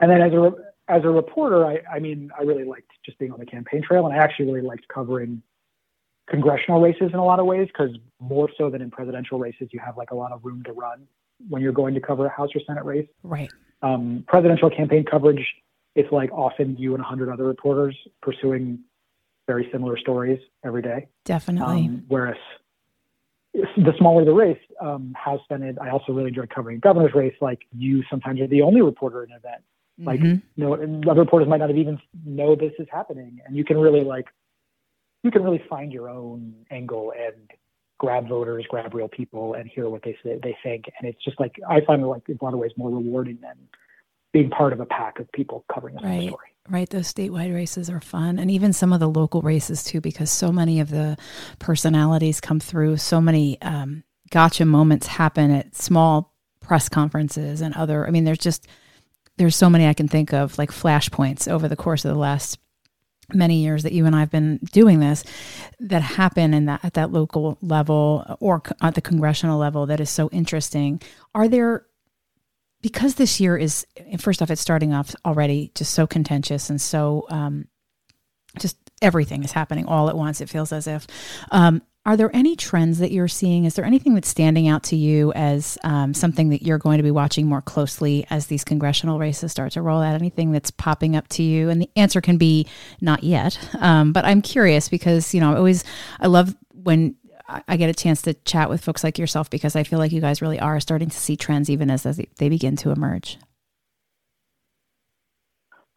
and 0.00 0.10
then 0.10 0.20
as 0.20 0.32
a 0.32 0.52
as 0.88 1.04
a 1.04 1.08
reporter, 1.08 1.64
I, 1.64 1.80
I 1.90 1.98
mean, 2.00 2.30
I 2.38 2.42
really 2.42 2.64
liked 2.64 2.90
just 3.04 3.18
being 3.18 3.32
on 3.32 3.38
the 3.38 3.46
campaign 3.46 3.82
trail, 3.82 4.06
and 4.06 4.14
I 4.14 4.22
actually 4.22 4.46
really 4.46 4.66
liked 4.66 4.88
covering 4.88 5.42
congressional 6.28 6.80
races 6.80 7.10
in 7.12 7.18
a 7.18 7.24
lot 7.24 7.38
of 7.38 7.46
ways 7.46 7.68
because 7.68 7.96
more 8.20 8.48
so 8.58 8.70
than 8.70 8.82
in 8.82 8.90
presidential 8.90 9.38
races, 9.38 9.68
you 9.72 9.80
have 9.80 9.96
like 9.96 10.10
a 10.10 10.14
lot 10.14 10.32
of 10.32 10.44
room 10.44 10.62
to 10.64 10.72
run 10.72 11.06
when 11.48 11.62
you're 11.62 11.72
going 11.72 11.94
to 11.94 12.00
cover 12.00 12.26
a 12.26 12.30
House 12.30 12.50
or 12.54 12.60
Senate 12.66 12.84
race. 12.84 13.08
right. 13.22 13.50
Um, 13.82 14.24
presidential 14.28 14.70
campaign 14.70 15.04
coverage, 15.04 15.44
it's 15.96 16.10
like 16.12 16.30
often 16.30 16.76
you 16.76 16.94
and 16.94 17.02
a 17.02 17.06
hundred 17.06 17.32
other 17.32 17.44
reporters 17.44 17.96
pursuing 18.20 18.78
very 19.48 19.68
similar 19.72 19.98
stories 19.98 20.38
every 20.64 20.82
day. 20.82 21.08
Definitely. 21.24 21.86
Um, 21.86 22.04
whereas 22.06 22.36
the 23.54 23.92
smaller 23.98 24.24
the 24.24 24.32
race, 24.32 24.58
um, 24.80 25.12
House, 25.14 25.40
Senate, 25.48 25.76
I 25.80 25.90
also 25.90 26.12
really 26.12 26.28
enjoy 26.28 26.46
covering 26.46 26.80
governor's 26.80 27.14
race. 27.14 27.34
Like 27.40 27.60
you 27.76 28.02
sometimes 28.10 28.40
are 28.40 28.46
the 28.46 28.62
only 28.62 28.80
reporter 28.80 29.24
in 29.24 29.30
an 29.30 29.36
event. 29.36 29.62
Like, 29.98 30.20
Mhm. 30.20 30.42
you 30.56 30.64
know, 30.64 30.72
other 31.10 31.20
reporters 31.20 31.48
might 31.48 31.58
not 31.58 31.68
have 31.68 31.78
even 31.78 32.00
know 32.24 32.54
this 32.54 32.72
is 32.78 32.88
happening. 32.90 33.40
And 33.44 33.54
you 33.54 33.64
can 33.64 33.78
really 33.78 34.02
like, 34.02 34.28
you 35.22 35.30
can 35.30 35.42
really 35.42 35.58
find 35.68 35.92
your 35.92 36.08
own 36.08 36.64
angle 36.70 37.12
and 37.12 37.50
grab 37.98 38.26
voters, 38.26 38.66
grab 38.68 38.94
real 38.94 39.08
people 39.08 39.54
and 39.54 39.68
hear 39.68 39.88
what 39.88 40.02
they 40.02 40.16
say, 40.24 40.38
they 40.42 40.56
think. 40.62 40.86
And 40.98 41.08
it's 41.08 41.22
just 41.22 41.38
like, 41.38 41.60
I 41.68 41.82
find 41.82 42.02
it 42.02 42.06
like 42.06 42.28
in 42.28 42.38
a 42.40 42.44
lot 42.44 42.54
of 42.54 42.58
ways 42.58 42.72
more 42.76 42.90
rewarding 42.90 43.38
than 43.42 43.56
being 44.32 44.48
part 44.50 44.72
of 44.72 44.80
a 44.80 44.86
pack 44.86 45.20
of 45.20 45.30
people 45.32 45.64
covering 45.72 45.94
the 45.94 46.00
same 46.00 46.10
Right. 46.10 46.28
story. 46.28 46.51
Right, 46.70 46.88
those 46.88 47.12
statewide 47.12 47.52
races 47.52 47.90
are 47.90 48.00
fun, 48.00 48.38
and 48.38 48.48
even 48.48 48.72
some 48.72 48.92
of 48.92 49.00
the 49.00 49.08
local 49.08 49.42
races 49.42 49.82
too, 49.82 50.00
because 50.00 50.30
so 50.30 50.52
many 50.52 50.78
of 50.78 50.90
the 50.90 51.18
personalities 51.58 52.40
come 52.40 52.60
through. 52.60 52.98
So 52.98 53.20
many 53.20 53.60
um, 53.62 54.04
gotcha 54.30 54.64
moments 54.64 55.08
happen 55.08 55.50
at 55.50 55.74
small 55.74 56.32
press 56.60 56.88
conferences 56.88 57.60
and 57.62 57.74
other. 57.74 58.06
I 58.06 58.10
mean, 58.10 58.22
there's 58.24 58.38
just 58.38 58.68
there's 59.38 59.56
so 59.56 59.68
many 59.68 59.88
I 59.88 59.94
can 59.94 60.06
think 60.06 60.32
of, 60.32 60.56
like 60.56 60.70
flashpoints 60.70 61.50
over 61.50 61.66
the 61.66 61.76
course 61.76 62.04
of 62.04 62.12
the 62.12 62.20
last 62.20 62.58
many 63.34 63.62
years 63.62 63.82
that 63.82 63.92
you 63.92 64.06
and 64.06 64.14
I've 64.14 64.30
been 64.30 64.58
doing 64.72 65.00
this, 65.00 65.24
that 65.80 66.02
happen 66.02 66.54
in 66.54 66.66
that 66.66 66.84
at 66.84 66.94
that 66.94 67.10
local 67.10 67.58
level 67.60 68.36
or 68.40 68.62
at 68.80 68.94
the 68.94 69.00
congressional 69.00 69.58
level 69.58 69.86
that 69.86 70.00
is 70.00 70.10
so 70.10 70.28
interesting. 70.30 71.02
Are 71.34 71.48
there 71.48 71.86
because 72.82 73.14
this 73.14 73.40
year 73.40 73.56
is 73.56 73.86
first 74.18 74.42
off 74.42 74.50
it's 74.50 74.60
starting 74.60 74.92
off 74.92 75.14
already 75.24 75.70
just 75.74 75.94
so 75.94 76.06
contentious 76.06 76.68
and 76.68 76.80
so 76.80 77.26
um, 77.30 77.66
just 78.58 78.76
everything 79.00 79.42
is 79.44 79.52
happening 79.52 79.86
all 79.86 80.08
at 80.08 80.16
once 80.16 80.40
it 80.40 80.48
feels 80.48 80.72
as 80.72 80.86
if. 80.86 81.06
Um, 81.50 81.82
are 82.04 82.16
there 82.16 82.34
any 82.34 82.56
trends 82.56 82.98
that 82.98 83.12
you're 83.12 83.28
seeing? 83.28 83.64
Is 83.64 83.74
there 83.74 83.84
anything 83.84 84.14
that's 84.14 84.28
standing 84.28 84.66
out 84.66 84.82
to 84.84 84.96
you 84.96 85.32
as 85.34 85.78
um, 85.84 86.14
something 86.14 86.48
that 86.48 86.62
you're 86.62 86.78
going 86.78 86.96
to 86.96 87.04
be 87.04 87.12
watching 87.12 87.46
more 87.46 87.62
closely 87.62 88.26
as 88.28 88.46
these 88.46 88.64
congressional 88.64 89.20
races 89.20 89.52
start 89.52 89.72
to 89.72 89.82
roll 89.82 90.00
out? 90.02 90.16
Anything 90.16 90.50
that's 90.50 90.72
popping 90.72 91.14
up 91.14 91.28
to 91.28 91.44
you? 91.44 91.68
And 91.68 91.80
the 91.80 91.88
answer 91.94 92.20
can 92.20 92.38
be 92.38 92.66
not 93.00 93.22
yet. 93.22 93.56
Um, 93.78 94.12
but 94.12 94.24
i'm 94.24 94.42
curious 94.42 94.88
because 94.88 95.34
you 95.34 95.40
know 95.40 95.52
i 95.52 95.56
always 95.56 95.84
i 96.20 96.26
love 96.26 96.56
when 96.72 97.14
I- 97.48 97.76
get 97.76 97.90
a 97.90 97.94
chance 97.94 98.22
to 98.22 98.34
chat 98.34 98.68
with 98.70 98.82
folks 98.84 99.02
like 99.04 99.18
yourself 99.18 99.50
because 99.50 99.76
I 99.76 99.82
feel 99.82 99.98
like 99.98 100.12
you 100.12 100.20
guys 100.20 100.40
really 100.42 100.60
are 100.60 100.78
starting 100.80 101.08
to 101.10 101.16
see 101.16 101.36
trends 101.36 101.68
even 101.70 101.90
as 101.90 102.02
they 102.04 102.28
they 102.38 102.48
begin 102.48 102.76
to 102.76 102.90
emerge. 102.90 103.38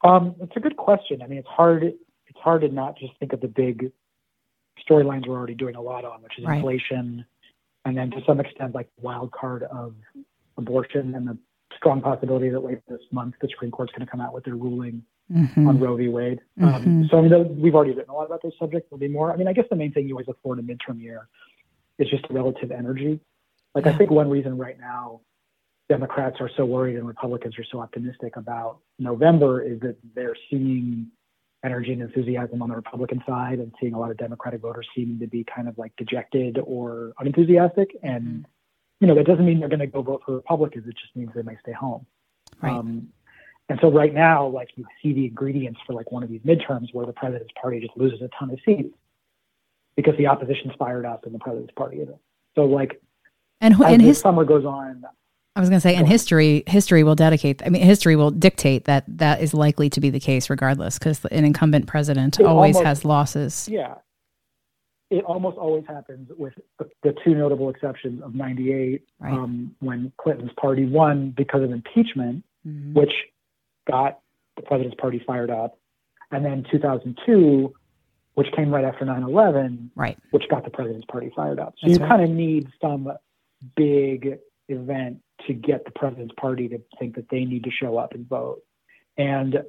Um, 0.04 0.36
it's 0.40 0.56
a 0.56 0.60
good 0.60 0.78
question. 0.78 1.22
I 1.22 1.28
mean, 1.28 1.40
it's 1.40 1.48
hard. 1.48 1.84
It's 1.84 2.40
hard 2.44 2.62
to 2.62 2.68
not 2.70 2.98
just 2.98 3.14
think 3.20 3.34
of 3.34 3.42
the 3.42 3.48
big 3.48 3.92
storylines 4.88 5.28
we're 5.28 5.38
already 5.38 5.56
doing 5.56 5.76
a 5.76 5.82
lot 5.82 6.06
on, 6.06 6.22
which 6.22 6.38
is 6.38 6.46
Right. 6.46 6.58
inflation, 6.58 7.26
and 7.86 7.98
then 7.98 8.12
to 8.12 8.22
some 8.26 8.40
extent, 8.40 8.76
like 8.76 8.90
the 8.98 9.02
wild 9.04 9.32
card 9.32 9.64
of 9.64 9.96
abortion 10.58 11.16
and 11.16 11.28
the 11.28 11.38
strong 11.76 12.02
possibility 12.02 12.50
that 12.50 12.60
later 12.60 12.82
this 12.88 13.02
month 13.12 13.36
the 13.42 13.48
Supreme 13.50 13.72
Court's 13.72 13.92
going 13.94 14.06
to 14.06 14.10
come 14.12 14.22
out 14.22 14.34
with 14.34 14.44
their 14.46 14.56
ruling 14.56 15.04
mm-hmm. 15.32 15.68
on 15.68 15.80
Roe 15.80 15.96
v. 15.96 16.08
Wade. 16.08 16.40
Um, 16.62 16.74
mm-hmm. 16.74 17.04
so 17.10 17.18
I 17.18 17.22
mean, 17.22 17.62
we've 17.62 17.76
already 17.76 17.92
written 17.92 18.12
a 18.12 18.16
lot 18.16 18.26
about 18.26 18.42
those 18.44 18.54
subjects. 18.60 18.90
There'll 18.90 19.00
be 19.00 19.08
more. 19.08 19.32
I 19.32 19.38
mean, 19.38 19.48
I 19.48 19.54
guess 19.54 19.66
the 19.70 19.76
main 19.76 19.92
thing 19.92 20.08
you 20.08 20.16
always 20.16 20.28
look 20.28 20.40
for 20.44 20.58
in 20.58 20.60
a 20.60 20.64
midterm 20.64 21.02
year 21.02 21.28
is 22.00 22.10
just 22.10 22.26
relative 22.30 22.72
energy. 22.72 23.20
Like 23.74 23.86
yeah. 23.86 23.92
I 23.92 23.98
think 23.98 24.12
one 24.12 24.30
reason 24.30 24.58
right 24.58 24.80
now 24.80 25.22
Democrats 25.90 26.38
are 26.40 26.50
so 26.58 26.66
worried 26.66 26.96
and 26.96 27.08
Republicans 27.08 27.58
are 27.60 27.66
so 27.72 27.80
optimistic 27.80 28.38
about 28.38 28.80
November 28.98 29.62
is 29.62 29.80
that 29.82 29.98
they're 30.16 30.36
seeing 30.50 31.12
energy 31.64 31.94
and 31.94 32.02
enthusiasm 32.02 32.62
on 32.62 32.70
the 32.70 32.76
Republican 32.76 33.22
side 33.26 33.60
and 33.60 33.72
seeing 33.80 33.94
a 33.94 34.00
lot 34.00 34.12
of 34.12 34.18
Democratic 34.18 34.62
voters 34.62 34.88
seeming 34.96 35.20
to 35.20 35.28
be 35.28 35.44
kind 35.44 35.68
of 35.68 35.78
like 35.78 35.92
dejected 35.98 36.60
or 36.64 37.14
unenthusiastic. 37.20 37.90
And, 38.04 38.24
mm-hmm. 38.24 38.42
you 39.02 39.08
know, 39.08 39.16
that 39.16 39.26
doesn't 39.26 39.46
mean 39.46 39.60
they're 39.60 39.70
going 39.70 39.80
to 39.80 39.88
go 39.88 40.02
vote 40.02 40.22
for 40.26 40.36
Republicans. 40.36 40.86
It 40.88 40.96
just 40.98 41.16
means 41.16 41.32
they 41.36 41.42
may 41.44 41.58
stay 41.62 41.74
home. 41.74 42.06
Right. 42.62 42.72
Um, 42.72 43.10
and 43.70 43.80
so 43.82 43.92
right 43.92 44.14
now, 44.14 44.48
like 44.48 44.70
you 44.76 44.86
see 45.02 45.14
the 45.14 45.26
ingredients 45.26 45.80
for 45.88 45.94
like 45.94 46.12
one 46.12 46.24
of 46.24 46.30
these 46.30 46.42
midterms 46.42 46.94
where 46.94 47.06
the 47.06 47.14
president's 47.14 47.54
party 47.60 47.80
just 47.80 47.98
loses 47.98 48.22
a 48.22 48.30
ton 48.40 48.52
of 48.52 48.60
seats 48.66 48.96
because 49.96 50.16
the 50.18 50.28
opposition's 50.28 50.74
fired 50.78 51.06
up 51.06 51.26
and 51.26 51.34
the 51.34 51.40
president's 51.40 51.74
party 51.76 51.98
isn't. 51.98 52.20
So 52.56 52.66
like, 52.66 53.02
and, 53.62 53.74
as 53.74 53.80
and 53.82 54.02
his 54.02 54.20
summer 54.20 54.44
goes 54.44 54.66
on, 54.66 55.04
I 55.56 55.62
was 55.62 55.70
going 55.70 55.78
to 55.78 55.82
say, 55.82 55.96
and 55.96 56.08
history 56.08 56.64
history 56.68 57.04
will 57.04 57.16
dedicate. 57.16 57.66
I 57.66 57.70
mean, 57.70 57.82
history 57.82 58.18
will 58.18 58.32
dictate 58.32 58.84
that 58.86 59.06
that 59.08 59.42
is 59.42 59.54
likely 59.54 59.90
to 59.92 60.02
be 60.02 60.10
the 60.10 60.20
case, 60.20 60.50
regardless, 60.50 61.00
because 61.00 61.24
an 61.26 61.46
incumbent 61.46 61.88
president 61.88 62.40
always 62.42 62.76
almost, 62.76 62.86
has 62.86 63.06
losses. 63.06 63.70
Yeah, 63.72 63.96
it 65.10 65.24
almost 65.24 65.58
always 65.58 65.86
happens 65.88 66.30
with 66.38 66.54
the, 66.78 66.90
the 67.04 67.16
two 67.24 67.36
notable 67.36 67.70
exceptions 67.70 68.22
of 68.22 68.36
'98, 68.36 69.08
right. 69.20 69.34
um, 69.34 69.74
when 69.80 70.12
Clinton's 70.18 70.52
party 70.60 70.86
won 70.86 71.34
because 71.36 71.64
of 71.64 71.72
impeachment, 71.72 72.44
mm-hmm. 72.68 72.94
which 72.94 73.14
got 73.86 74.20
the 74.56 74.62
president's 74.62 75.00
party 75.00 75.22
fired 75.26 75.50
up, 75.50 75.78
and 76.32 76.44
then 76.46 76.66
2002, 76.72 77.74
which 78.34 78.52
came 78.56 78.74
right 78.74 78.86
after 78.86 79.06
9/11, 79.06 79.90
right, 79.96 80.18
which 80.32 80.48
got 80.50 80.64
the 80.64 80.70
president's 80.70 81.06
party 81.06 81.32
fired 81.36 81.60
up. 81.60 81.76
So 81.80 81.88
That's 81.88 82.00
you 82.00 82.04
right. 82.04 82.10
kind 82.10 82.24
of 82.24 82.30
need 82.30 82.68
some 82.82 83.12
big 83.76 84.40
event 84.68 85.20
to 85.48 85.54
get 85.54 85.86
the 85.86 85.92
president's 85.92 86.34
party 86.36 86.68
to 86.70 86.82
think 87.00 87.16
that 87.16 87.30
they 87.30 87.46
need 87.46 87.64
to 87.66 87.72
show 87.72 87.98
up 87.98 88.14
and 88.14 88.28
vote. 88.28 88.64
And 89.18 89.64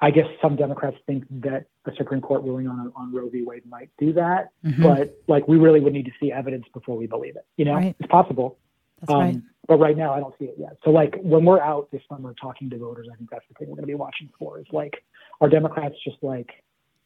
I 0.00 0.10
guess 0.10 0.26
some 0.40 0.56
Democrats 0.56 0.96
think 1.06 1.24
that 1.42 1.66
a 1.84 1.92
Supreme 1.96 2.20
Court 2.20 2.42
ruling 2.44 2.68
on 2.68 2.92
on 2.94 3.12
Roe 3.12 3.28
v. 3.28 3.42
Wade 3.42 3.66
might 3.68 3.90
do 3.98 4.12
that, 4.12 4.50
mm-hmm. 4.64 4.82
but 4.82 5.18
like 5.26 5.48
we 5.48 5.56
really 5.56 5.80
would 5.80 5.92
need 5.92 6.06
to 6.06 6.12
see 6.20 6.30
evidence 6.30 6.66
before 6.72 6.96
we 6.96 7.06
believe 7.06 7.36
it. 7.36 7.46
You 7.56 7.64
know, 7.64 7.74
right. 7.74 7.96
it's 7.98 8.08
possible. 8.08 8.58
That's 9.00 9.12
um, 9.12 9.20
right. 9.20 9.36
But 9.66 9.78
right 9.78 9.96
now, 9.96 10.14
I 10.14 10.20
don't 10.20 10.34
see 10.38 10.46
it 10.46 10.56
yet. 10.58 10.78
So 10.84 10.90
like 10.90 11.14
when 11.20 11.44
we're 11.44 11.60
out 11.60 11.90
this 11.90 12.00
summer 12.08 12.34
talking 12.40 12.70
to 12.70 12.78
voters, 12.78 13.08
I 13.12 13.16
think 13.16 13.30
that's 13.30 13.44
the 13.48 13.54
thing 13.54 13.68
we're 13.68 13.76
going 13.76 13.84
to 13.84 13.88
be 13.88 13.94
watching 13.94 14.30
for. 14.38 14.58
Is 14.58 14.66
like, 14.72 15.04
are 15.40 15.48
Democrats 15.48 15.94
just 16.04 16.16
like 16.22 16.50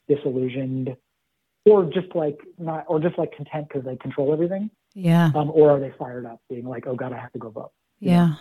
disillusioned, 0.09 0.97
or 1.65 1.85
just 1.85 2.15
like 2.15 2.39
not, 2.59 2.85
or 2.89 3.01
just 3.01 3.19
like 3.19 3.33
content 3.37 3.69
because 3.69 3.85
they 3.85 3.97
control 3.97 4.33
everything? 4.33 4.71
Yeah. 4.95 5.31
Um, 5.35 5.51
or 5.53 5.71
are 5.71 5.81
they 5.81 5.93
fired 5.99 6.27
up, 6.27 6.41
being 6.49 6.67
like, 6.67 6.87
oh 6.87 6.95
God, 6.95 7.13
I 7.13 7.19
have 7.19 7.33
to 7.33 7.39
go 7.39 7.51
vote? 7.51 7.73
Yeah. 7.99 8.35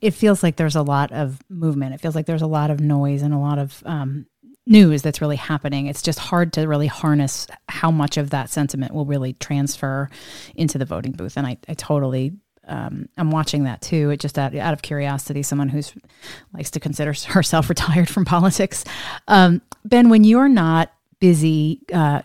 It 0.00 0.12
feels 0.12 0.42
like 0.42 0.56
there's 0.56 0.76
a 0.76 0.82
lot 0.82 1.12
of 1.12 1.40
movement. 1.48 1.94
It 1.94 2.00
feels 2.00 2.14
like 2.14 2.26
there's 2.26 2.42
a 2.42 2.46
lot 2.46 2.70
of 2.70 2.80
noise 2.80 3.22
and 3.22 3.34
a 3.34 3.38
lot 3.38 3.58
of 3.58 3.82
um, 3.84 4.26
news 4.66 5.02
that's 5.02 5.20
really 5.20 5.36
happening. 5.36 5.86
It's 5.86 6.02
just 6.02 6.18
hard 6.18 6.52
to 6.54 6.66
really 6.66 6.86
harness 6.86 7.46
how 7.68 7.90
much 7.90 8.16
of 8.16 8.30
that 8.30 8.50
sentiment 8.50 8.92
will 8.92 9.04
really 9.04 9.34
transfer 9.34 10.08
into 10.54 10.78
the 10.78 10.84
voting 10.84 11.12
booth. 11.12 11.36
And 11.36 11.46
I, 11.46 11.58
I 11.68 11.74
totally 11.74 12.32
um, 12.68 13.08
I'm 13.16 13.30
watching 13.30 13.64
that 13.64 13.80
too. 13.80 14.10
It 14.10 14.20
just 14.20 14.38
out, 14.38 14.54
out 14.54 14.72
of 14.72 14.82
curiosity, 14.82 15.42
someone 15.42 15.68
who's 15.68 15.92
likes 16.52 16.70
to 16.72 16.80
consider 16.80 17.12
herself 17.28 17.68
retired 17.68 18.08
from 18.08 18.24
politics. 18.24 18.84
Um, 19.26 19.62
ben, 19.84 20.08
when 20.08 20.24
you're 20.24 20.48
not 20.48 20.92
busy 21.20 21.80
uh, 21.92 22.22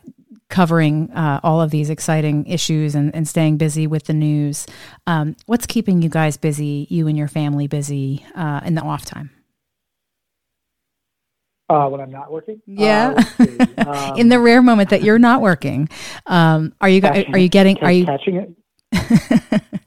covering 0.53 1.11
uh, 1.11 1.39
all 1.41 1.61
of 1.61 1.71
these 1.71 1.89
exciting 1.89 2.45
issues 2.45 2.93
and, 2.93 3.13
and, 3.15 3.27
staying 3.27 3.57
busy 3.57 3.87
with 3.87 4.03
the 4.03 4.13
news. 4.13 4.67
Um, 5.07 5.35
what's 5.47 5.65
keeping 5.65 6.03
you 6.03 6.09
guys 6.09 6.37
busy, 6.37 6.85
you 6.91 7.07
and 7.07 7.17
your 7.17 7.27
family 7.27 7.65
busy 7.65 8.23
uh, 8.35 8.61
in 8.63 8.75
the 8.75 8.83
off 8.83 9.03
time? 9.03 9.31
Uh, 11.67 11.87
when 11.87 11.99
I'm 11.99 12.11
not 12.11 12.31
working, 12.31 12.61
yeah. 12.67 13.19
Um, 13.83 14.17
in 14.17 14.29
the 14.29 14.39
rare 14.39 14.61
moment 14.61 14.91
that 14.91 15.03
you're 15.03 15.19
not 15.19 15.41
working, 15.41 15.89
um, 16.27 16.73
are 16.79 16.87
you 16.87 17.01
catching, 17.01 17.33
are 17.33 17.37
you 17.37 17.49
getting 17.49 17.77
are 17.79 17.91
you 17.91 18.05
catching 18.05 18.35
it? 18.35 19.61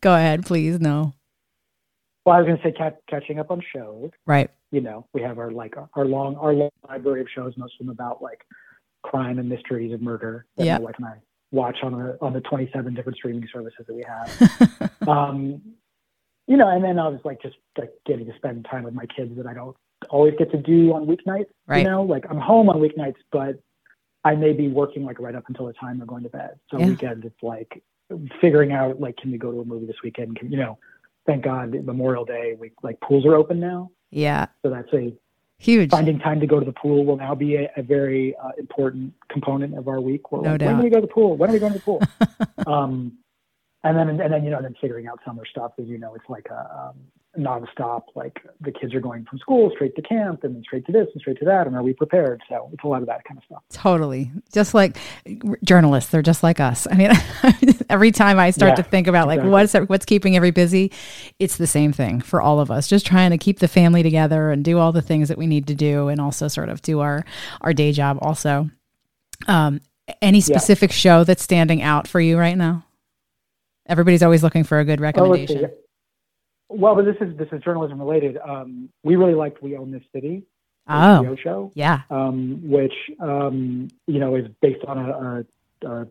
Go, 0.00 0.14
ahead. 0.14 0.44
Please. 0.46 0.80
No. 0.80 1.14
Well, 2.24 2.34
I 2.34 2.40
was 2.40 2.46
going 2.46 2.58
to 2.58 2.62
say 2.62 2.72
cat, 2.72 3.00
catching 3.08 3.38
up 3.38 3.50
on 3.50 3.62
shows. 3.74 4.10
Right. 4.26 4.50
You 4.72 4.80
know, 4.80 5.06
we 5.12 5.22
have 5.22 5.38
our 5.38 5.52
like 5.52 5.74
our 5.94 6.04
long 6.04 6.34
our 6.36 6.52
long 6.52 6.70
library 6.88 7.20
of 7.20 7.28
shows, 7.32 7.54
most 7.56 7.74
of 7.80 7.86
them 7.86 7.94
about 7.94 8.20
like 8.20 8.44
crime 9.02 9.38
and 9.38 9.48
mysteries 9.48 9.92
of 9.92 10.02
murder 10.02 10.44
that 10.56 10.66
yep. 10.66 10.80
my 10.80 10.86
wife 10.86 10.94
and 10.98 11.06
I 11.06 11.14
watch 11.52 11.76
on 11.82 11.92
the 11.92 12.18
on 12.20 12.32
the 12.32 12.40
27 12.40 12.94
different 12.94 13.16
streaming 13.16 13.48
services 13.52 13.86
that 13.86 13.94
we 13.94 14.04
have. 14.06 14.90
um, 15.08 15.62
you 16.48 16.56
know, 16.56 16.68
and 16.68 16.82
then 16.82 16.98
I 16.98 17.08
was 17.08 17.20
like 17.24 17.40
just 17.42 17.56
like 17.78 17.90
getting 18.04 18.26
to 18.26 18.34
spend 18.36 18.66
time 18.70 18.82
with 18.82 18.94
my 18.94 19.06
kids 19.06 19.36
that 19.36 19.46
I 19.46 19.54
don't 19.54 19.76
always 20.10 20.34
get 20.38 20.50
to 20.50 20.58
do 20.58 20.92
on 20.94 21.06
weeknights. 21.06 21.46
Right. 21.66 21.84
You 21.84 21.90
know, 21.90 22.02
like 22.02 22.24
I'm 22.28 22.38
home 22.38 22.68
on 22.68 22.76
weeknights, 22.80 23.16
but 23.30 23.60
I 24.24 24.34
may 24.34 24.52
be 24.52 24.68
working 24.68 25.04
like 25.04 25.20
right 25.20 25.34
up 25.34 25.44
until 25.48 25.66
the 25.66 25.72
time 25.74 25.98
they're 25.98 26.06
going 26.06 26.24
to 26.24 26.28
bed. 26.28 26.58
So 26.70 26.78
yeah. 26.78 26.86
weekend 26.86 27.24
it's 27.24 27.42
like 27.42 27.82
figuring 28.40 28.72
out 28.72 29.00
like 29.00 29.16
can 29.16 29.30
we 29.30 29.38
go 29.38 29.50
to 29.50 29.60
a 29.60 29.64
movie 29.64 29.86
this 29.86 29.96
weekend? 30.02 30.38
Can, 30.38 30.50
you 30.50 30.58
know, 30.58 30.78
thank 31.26 31.44
God 31.44 31.72
Memorial 31.84 32.24
Day 32.24 32.56
we 32.58 32.72
like 32.82 33.00
pools 33.00 33.26
are 33.26 33.34
open 33.34 33.60
now. 33.60 33.90
Yeah. 34.10 34.46
So 34.62 34.70
that's 34.70 34.92
a 34.92 35.12
Huge. 35.58 35.90
Finding 35.90 36.18
time 36.18 36.38
to 36.40 36.46
go 36.46 36.60
to 36.60 36.66
the 36.66 36.72
pool 36.72 37.06
will 37.06 37.16
now 37.16 37.34
be 37.34 37.56
a, 37.56 37.70
a 37.78 37.82
very 37.82 38.36
uh, 38.36 38.50
important 38.58 39.14
component 39.30 39.76
of 39.76 39.88
our 39.88 40.02
week. 40.02 40.30
We're 40.30 40.42
no 40.42 40.50
like, 40.50 40.60
doubt. 40.60 40.66
When 40.66 40.76
do 40.76 40.82
we 40.84 40.90
go 40.90 40.96
to 40.96 41.06
the 41.06 41.12
pool? 41.12 41.36
When 41.36 41.48
are 41.48 41.52
we 41.54 41.58
going 41.58 41.72
to 41.72 41.78
the 41.78 41.84
pool? 41.84 42.02
um, 42.66 43.16
and 43.82 43.96
then, 43.96 44.08
and 44.20 44.32
then, 44.32 44.44
you 44.44 44.50
know, 44.50 44.60
then 44.60 44.74
figuring 44.80 45.06
out 45.06 45.20
summer 45.24 45.44
stuff 45.46 45.72
as 45.78 45.86
you 45.86 45.96
know, 45.96 46.14
it's 46.14 46.28
like 46.28 46.46
a, 46.50 46.90
um, 46.90 46.96
nonstop. 47.38 48.02
Like 48.14 48.40
the 48.60 48.72
kids 48.72 48.94
are 48.94 49.00
going 49.00 49.24
from 49.24 49.38
school 49.38 49.70
straight 49.74 49.94
to 49.96 50.02
camp 50.02 50.44
and 50.44 50.56
then 50.56 50.62
straight 50.62 50.84
to 50.86 50.92
this 50.92 51.06
and 51.12 51.20
straight 51.20 51.38
to 51.38 51.44
that. 51.46 51.66
And 51.66 51.76
are 51.76 51.82
we 51.82 51.92
prepared? 51.92 52.42
So 52.48 52.68
it's 52.72 52.84
a 52.84 52.86
lot 52.86 53.00
of 53.00 53.08
that 53.08 53.24
kind 53.24 53.38
of 53.38 53.44
stuff. 53.44 53.62
Totally. 53.70 54.32
Just 54.52 54.74
like 54.74 54.96
journalists, 55.64 56.10
they're 56.10 56.22
just 56.22 56.42
like 56.42 56.60
us. 56.60 56.86
I 56.90 56.94
mean, 56.96 57.10
every 57.88 58.12
time 58.12 58.38
I 58.38 58.50
start 58.50 58.70
yeah, 58.70 58.76
to 58.76 58.82
think 58.82 59.06
about 59.06 59.26
like 59.26 59.38
exactly. 59.38 59.50
what's 59.50 59.90
what's 59.90 60.04
keeping 60.04 60.36
every 60.36 60.50
busy, 60.50 60.92
it's 61.38 61.56
the 61.56 61.66
same 61.66 61.92
thing 61.92 62.20
for 62.20 62.40
all 62.40 62.60
of 62.60 62.70
us. 62.70 62.88
Just 62.88 63.06
trying 63.06 63.30
to 63.30 63.38
keep 63.38 63.58
the 63.58 63.68
family 63.68 64.02
together 64.02 64.50
and 64.50 64.64
do 64.64 64.78
all 64.78 64.92
the 64.92 65.02
things 65.02 65.28
that 65.28 65.38
we 65.38 65.46
need 65.46 65.66
to 65.68 65.74
do, 65.74 66.08
and 66.08 66.20
also 66.20 66.48
sort 66.48 66.68
of 66.68 66.82
do 66.82 67.00
our 67.00 67.24
our 67.60 67.72
day 67.72 67.92
job 67.92 68.18
also. 68.20 68.70
Um, 69.46 69.80
any 70.22 70.40
specific 70.40 70.90
yeah. 70.90 70.96
show 70.96 71.24
that's 71.24 71.42
standing 71.42 71.82
out 71.82 72.06
for 72.06 72.20
you 72.20 72.38
right 72.38 72.56
now? 72.56 72.84
Everybody's 73.86 74.22
always 74.22 74.42
looking 74.42 74.64
for 74.64 74.78
a 74.78 74.84
good 74.84 75.00
recommendation. 75.00 75.64
Oh, 75.64 75.70
well, 76.68 76.94
but 76.94 77.04
this 77.04 77.16
is 77.20 77.36
this 77.36 77.48
is 77.52 77.62
journalism 77.62 78.00
related. 78.00 78.36
Um, 78.38 78.88
we 79.04 79.16
really 79.16 79.34
liked 79.34 79.62
We 79.62 79.76
Own 79.76 79.90
This 79.90 80.02
City. 80.12 80.44
Oh, 80.88 81.36
show. 81.42 81.72
Yeah. 81.74 82.02
Um, 82.10 82.60
which 82.68 82.92
um, 83.20 83.88
you 84.06 84.18
know 84.18 84.36
is 84.36 84.46
based 84.60 84.84
on 84.86 84.98
a, 84.98 85.44
a, 85.84 85.88
a, 85.88 86.06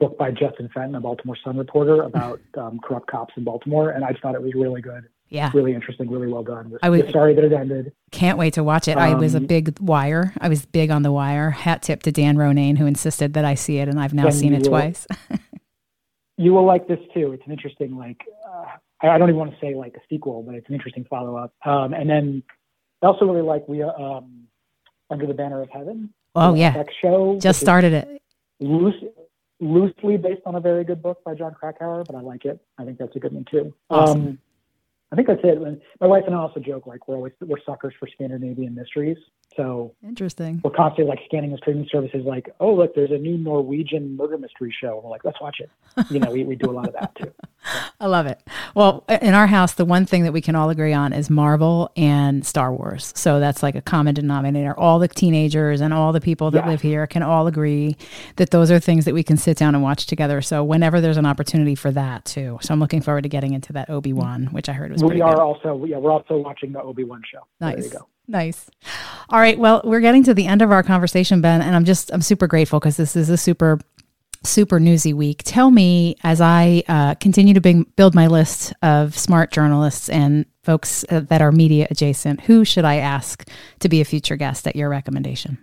book 0.00 0.18
by 0.18 0.30
Justin 0.30 0.68
Fenton, 0.74 0.96
a 0.96 1.00
Baltimore 1.00 1.36
Sun 1.44 1.56
reporter 1.56 2.02
about 2.02 2.40
um, 2.56 2.80
corrupt 2.82 3.08
cops 3.08 3.34
in 3.36 3.44
Baltimore, 3.44 3.90
and 3.90 4.04
I 4.04 4.12
thought 4.20 4.34
it 4.34 4.42
was 4.42 4.54
really 4.54 4.80
good. 4.80 5.08
Yeah. 5.28 5.52
Really 5.54 5.74
interesting, 5.74 6.10
really 6.10 6.26
well 6.26 6.42
done. 6.42 6.76
I 6.82 6.90
was 6.90 7.08
sorry 7.12 7.36
that 7.36 7.44
it 7.44 7.52
ended. 7.52 7.92
Can't 8.10 8.36
wait 8.36 8.54
to 8.54 8.64
watch 8.64 8.88
it. 8.88 8.96
I 8.96 9.14
was 9.14 9.34
a 9.34 9.38
um, 9.38 9.46
big 9.46 9.78
wire. 9.78 10.34
I 10.40 10.48
was 10.48 10.66
big 10.66 10.90
on 10.90 11.02
the 11.02 11.12
wire. 11.12 11.50
Hat 11.50 11.82
tip 11.82 12.02
to 12.02 12.10
Dan 12.10 12.36
Ronayne 12.36 12.76
who 12.76 12.86
insisted 12.86 13.34
that 13.34 13.44
I 13.44 13.54
see 13.54 13.78
it 13.78 13.88
and 13.88 14.00
I've 14.00 14.12
now 14.12 14.30
seen 14.30 14.54
it 14.54 14.62
will, 14.62 14.70
twice. 14.70 15.06
you 16.36 16.52
will 16.52 16.66
like 16.66 16.88
this 16.88 16.98
too. 17.14 17.30
It's 17.30 17.46
an 17.46 17.52
interesting 17.52 17.96
like 17.96 18.20
uh, 18.44 18.64
I 19.02 19.18
don't 19.18 19.28
even 19.28 19.38
want 19.38 19.52
to 19.52 19.60
say 19.60 19.76
like 19.76 19.94
a 19.94 20.00
sequel, 20.08 20.42
but 20.42 20.56
it's 20.56 20.68
an 20.68 20.74
interesting 20.74 21.06
follow 21.08 21.36
up. 21.36 21.54
Um, 21.64 21.94
and 21.94 22.10
then 22.10 22.42
I 23.00 23.06
also 23.06 23.24
really 23.24 23.42
like 23.42 23.68
we 23.68 23.84
um, 23.84 24.48
Under 25.10 25.28
the 25.28 25.34
Banner 25.34 25.62
of 25.62 25.70
Heaven. 25.70 26.12
Oh 26.34 26.54
yeah, 26.54 26.82
show 27.00 27.38
just 27.40 27.60
started 27.60 27.92
it. 27.92 28.22
Loose, 28.58 28.94
loosely 29.60 30.16
based 30.16 30.42
on 30.46 30.54
a 30.54 30.60
very 30.60 30.84
good 30.84 31.02
book 31.02 31.22
by 31.24 31.34
Jon 31.34 31.54
Krakauer, 31.54 32.04
but 32.04 32.16
I 32.16 32.20
like 32.20 32.44
it. 32.44 32.60
I 32.78 32.84
think 32.84 32.98
that's 32.98 33.14
a 33.14 33.18
good 33.18 33.32
one 33.32 33.44
too. 33.50 33.74
Awesome. 33.90 34.20
Um, 34.20 34.38
I 35.12 35.16
think 35.16 35.28
that's 35.28 35.40
it. 35.42 35.82
My 36.00 36.06
wife 36.06 36.24
and 36.26 36.34
I 36.34 36.38
also 36.38 36.60
joke 36.60 36.86
like 36.86 37.08
we're 37.08 37.16
always 37.16 37.32
we're 37.40 37.60
suckers 37.66 37.94
for 37.98 38.08
Scandinavian 38.08 38.74
mysteries. 38.74 39.18
So 39.56 39.94
interesting. 40.02 40.60
We're 40.62 40.70
constantly 40.70 41.10
like 41.10 41.20
scanning 41.26 41.50
the 41.50 41.58
streaming 41.58 41.88
services, 41.90 42.24
like, 42.24 42.54
oh 42.60 42.72
look, 42.72 42.94
there's 42.94 43.10
a 43.10 43.18
new 43.18 43.36
Norwegian 43.36 44.16
murder 44.16 44.38
mystery 44.38 44.74
show. 44.80 44.94
And 44.94 45.04
we're 45.04 45.10
like, 45.10 45.24
let's 45.24 45.40
watch 45.40 45.60
it. 45.60 45.70
You 46.08 46.20
know, 46.20 46.30
we, 46.30 46.44
we 46.44 46.54
do 46.54 46.70
a 46.70 46.72
lot 46.72 46.88
of 46.88 46.94
that 46.94 47.14
too. 47.16 47.32
I 48.00 48.06
love 48.06 48.26
it. 48.26 48.40
Well, 48.74 49.04
in 49.08 49.34
our 49.34 49.46
house, 49.46 49.74
the 49.74 49.84
one 49.84 50.06
thing 50.06 50.22
that 50.22 50.32
we 50.32 50.40
can 50.40 50.54
all 50.54 50.70
agree 50.70 50.92
on 50.92 51.12
is 51.12 51.28
Marvel 51.28 51.90
and 51.96 52.46
Star 52.46 52.72
Wars. 52.72 53.12
So 53.16 53.40
that's 53.40 53.62
like 53.62 53.74
a 53.74 53.82
common 53.82 54.14
denominator. 54.14 54.78
All 54.78 54.98
the 54.98 55.08
teenagers 55.08 55.80
and 55.80 55.92
all 55.92 56.12
the 56.12 56.20
people 56.20 56.50
that 56.52 56.64
yeah. 56.64 56.70
live 56.70 56.80
here 56.80 57.06
can 57.06 57.22
all 57.22 57.46
agree 57.46 57.96
that 58.36 58.50
those 58.50 58.70
are 58.70 58.78
things 58.78 59.04
that 59.04 59.14
we 59.14 59.22
can 59.22 59.36
sit 59.36 59.58
down 59.58 59.74
and 59.74 59.82
watch 59.82 60.06
together. 60.06 60.40
So 60.40 60.62
whenever 60.64 61.00
there's 61.00 61.16
an 61.16 61.26
opportunity 61.26 61.74
for 61.74 61.90
that 61.90 62.24
too. 62.24 62.58
So 62.62 62.72
I'm 62.72 62.80
looking 62.80 63.02
forward 63.02 63.22
to 63.22 63.28
getting 63.28 63.52
into 63.52 63.72
that 63.72 63.90
Obi 63.90 64.12
Wan, 64.12 64.44
mm-hmm. 64.44 64.54
which 64.54 64.68
I 64.68 64.72
heard 64.72 64.92
was. 64.92 65.02
We 65.02 65.20
are 65.20 65.34
good. 65.34 65.40
also 65.40 65.84
yeah 65.84 65.98
we're 65.98 66.12
also 66.12 66.36
watching 66.36 66.72
the 66.72 66.80
Obi 66.80 67.04
Wan 67.04 67.22
show. 67.30 67.40
Nice. 67.60 67.94
Nice. 68.30 68.70
All 69.28 69.40
right. 69.40 69.58
Well, 69.58 69.80
we're 69.82 70.00
getting 70.00 70.22
to 70.24 70.34
the 70.34 70.46
end 70.46 70.62
of 70.62 70.70
our 70.70 70.84
conversation, 70.84 71.40
Ben, 71.40 71.60
and 71.60 71.74
I'm 71.74 71.84
just 71.84 72.12
I'm 72.12 72.22
super 72.22 72.46
grateful 72.46 72.78
because 72.78 72.96
this 72.96 73.16
is 73.16 73.28
a 73.28 73.36
super 73.36 73.80
super 74.44 74.78
newsy 74.78 75.12
week. 75.12 75.42
Tell 75.44 75.72
me 75.72 76.14
as 76.22 76.40
I 76.40 76.84
uh, 76.88 77.16
continue 77.16 77.54
to 77.54 77.60
bing, 77.60 77.86
build 77.96 78.14
my 78.14 78.28
list 78.28 78.72
of 78.82 79.18
smart 79.18 79.50
journalists 79.50 80.08
and 80.08 80.46
folks 80.62 81.04
uh, 81.10 81.20
that 81.20 81.42
are 81.42 81.50
media 81.50 81.88
adjacent, 81.90 82.42
who 82.42 82.64
should 82.64 82.84
I 82.84 82.96
ask 82.96 83.46
to 83.80 83.88
be 83.88 84.00
a 84.00 84.04
future 84.04 84.36
guest 84.36 84.66
at 84.66 84.76
your 84.76 84.88
recommendation? 84.88 85.58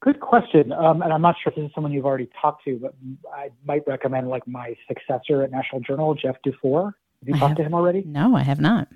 Good 0.00 0.20
question. 0.20 0.72
Um, 0.72 1.02
and 1.02 1.12
I'm 1.12 1.22
not 1.22 1.36
sure 1.42 1.50
if 1.52 1.56
this 1.56 1.66
is 1.66 1.70
someone 1.74 1.92
you've 1.92 2.06
already 2.06 2.30
talked 2.40 2.64
to, 2.64 2.78
but 2.78 2.94
I 3.32 3.50
might 3.64 3.82
recommend 3.86 4.28
like 4.28 4.48
my 4.48 4.74
successor 4.88 5.42
at 5.42 5.52
National 5.52 5.80
Journal, 5.82 6.14
Jeff 6.14 6.36
Dufour. 6.42 6.96
Have 7.20 7.28
you 7.28 7.34
I 7.34 7.38
talked 7.38 7.50
have, 7.50 7.56
to 7.58 7.64
him 7.64 7.74
already? 7.74 8.02
No, 8.04 8.34
I 8.34 8.42
have 8.42 8.60
not. 8.60 8.88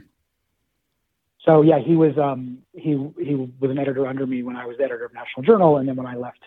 So 1.47 1.63
yeah, 1.63 1.79
he 1.79 1.95
was 1.95 2.19
um, 2.19 2.59
he 2.73 2.91
he 3.19 3.35
was 3.35 3.71
an 3.71 3.79
editor 3.79 4.07
under 4.07 4.27
me 4.27 4.43
when 4.43 4.57
I 4.57 4.67
was 4.67 4.77
the 4.79 4.85
editor 4.85 5.05
of 5.05 5.15
National 5.15 5.43
Journal, 5.43 5.77
and 5.77 5.89
then 5.89 5.97
when 5.97 6.07
I 6.07 6.17
left 6.17 6.41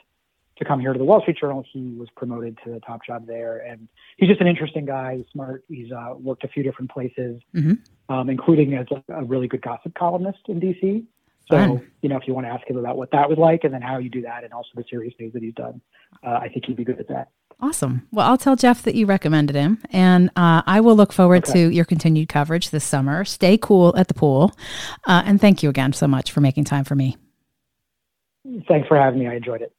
to 0.60 0.66
come 0.66 0.80
here 0.80 0.94
to 0.94 1.00
the 1.00 1.06
Wall 1.06 1.22
Street 1.22 1.38
Journal, 1.38 1.64
he 1.72 1.96
was 1.98 2.10
promoted 2.16 2.58
to 2.66 2.72
the 2.72 2.80
top 2.82 3.06
job 3.06 3.26
there. 3.26 3.60
And 3.60 3.88
he's 4.18 4.28
just 4.28 4.42
an 4.42 4.48
interesting 4.48 4.86
guy. 4.86 5.18
He's 5.18 5.26
smart. 5.32 5.64
He's 5.70 5.92
uh, 5.92 6.16
worked 6.20 6.44
a 6.44 6.50
few 6.50 6.64
different 6.64 6.92
places, 6.92 7.42
mm-hmm. 7.56 8.14
um, 8.14 8.30
including 8.30 8.74
as 8.74 8.86
a, 8.92 9.14
a, 9.14 9.24
really 9.24 9.48
good 9.48 9.62
gossip 9.62 9.94
columnist 9.96 10.40
in 10.48 10.60
DC. 10.60 11.06
So, 11.50 11.58
Fun. 11.58 11.92
you 12.02 12.10
know, 12.10 12.18
if 12.18 12.28
you 12.28 12.34
want 12.34 12.46
to 12.46 12.52
ask 12.52 12.70
him 12.70 12.78
about 12.78 12.98
what 12.98 13.10
that 13.12 13.30
was 13.30 13.38
like 13.38 13.64
and 13.64 13.74
then 13.74 13.82
how 13.82 13.98
you 13.98 14.10
do 14.10 14.22
that 14.24 14.44
and 14.44 14.54
also 14.54 14.70
the 14.76 14.84
serious 14.90 15.14
things 15.18 15.34
that 15.34 15.42
he's 15.42 15.54
done, 15.54 15.82
uh, 16.24 16.40
I 16.42 16.50
think 16.50 16.66
he'd 16.66 16.76
be 16.76 16.84
good 16.84 17.00
at 17.00 17.08
that. 17.08 17.30
Awesome. 17.62 18.08
Well, 18.12 18.26
I'll 18.26 18.38
tell 18.38 18.56
Jeff 18.56 18.84
that 18.84 18.96
you 18.96 19.06
recommended 19.06 19.56
him, 19.56 19.80
and 19.92 20.30
uh, 20.38 20.62
I 20.66 20.80
will 20.80 20.96
look 20.96 21.12
forward 21.12 21.44
okay. 21.44 21.66
to 21.66 21.74
your 21.74 21.84
continued 21.84 22.30
coverage 22.30 22.70
this 22.70 22.86
summer. 22.86 23.26
Stay 23.26 23.58
cool 23.58 23.96
at 23.98 24.08
the 24.08 24.14
pool. 24.14 24.54
Uh, 25.06 25.24
and 25.26 25.42
thank 25.42 25.62
you 25.62 25.70
again 25.70 25.92
so 25.92 26.08
much 26.08 26.32
for 26.32 26.40
making 26.40 26.64
time 26.64 26.86
for 26.86 26.96
me. 26.96 27.18
Thanks 28.68 28.88
for 28.88 28.98
having 28.98 29.20
me. 29.20 29.28
I 29.28 29.36
enjoyed 29.36 29.62
it. 29.62 29.74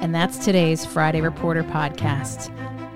And 0.00 0.14
that's 0.14 0.44
today's 0.44 0.84
Friday 0.84 1.22
Reporter 1.22 1.64
podcast, 1.64 2.50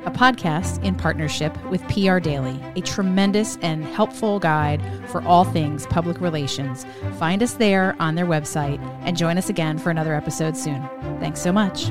a 0.04 0.10
podcast 0.10 0.84
in 0.84 0.94
partnership 0.94 1.56
with 1.70 1.80
PR 1.88 2.18
Daily, 2.18 2.60
a 2.76 2.82
tremendous 2.82 3.56
and 3.62 3.82
helpful 3.82 4.38
guide 4.38 4.82
for 5.08 5.22
all 5.22 5.44
things 5.44 5.86
public 5.86 6.20
relations. 6.20 6.84
Find 7.18 7.42
us 7.42 7.54
there 7.54 7.96
on 7.98 8.14
their 8.14 8.26
website 8.26 8.78
and 9.04 9.16
join 9.16 9.38
us 9.38 9.48
again 9.48 9.78
for 9.78 9.90
another 9.90 10.14
episode 10.14 10.56
soon. 10.56 10.86
Thanks 11.18 11.40
so 11.40 11.50
much. 11.50 11.90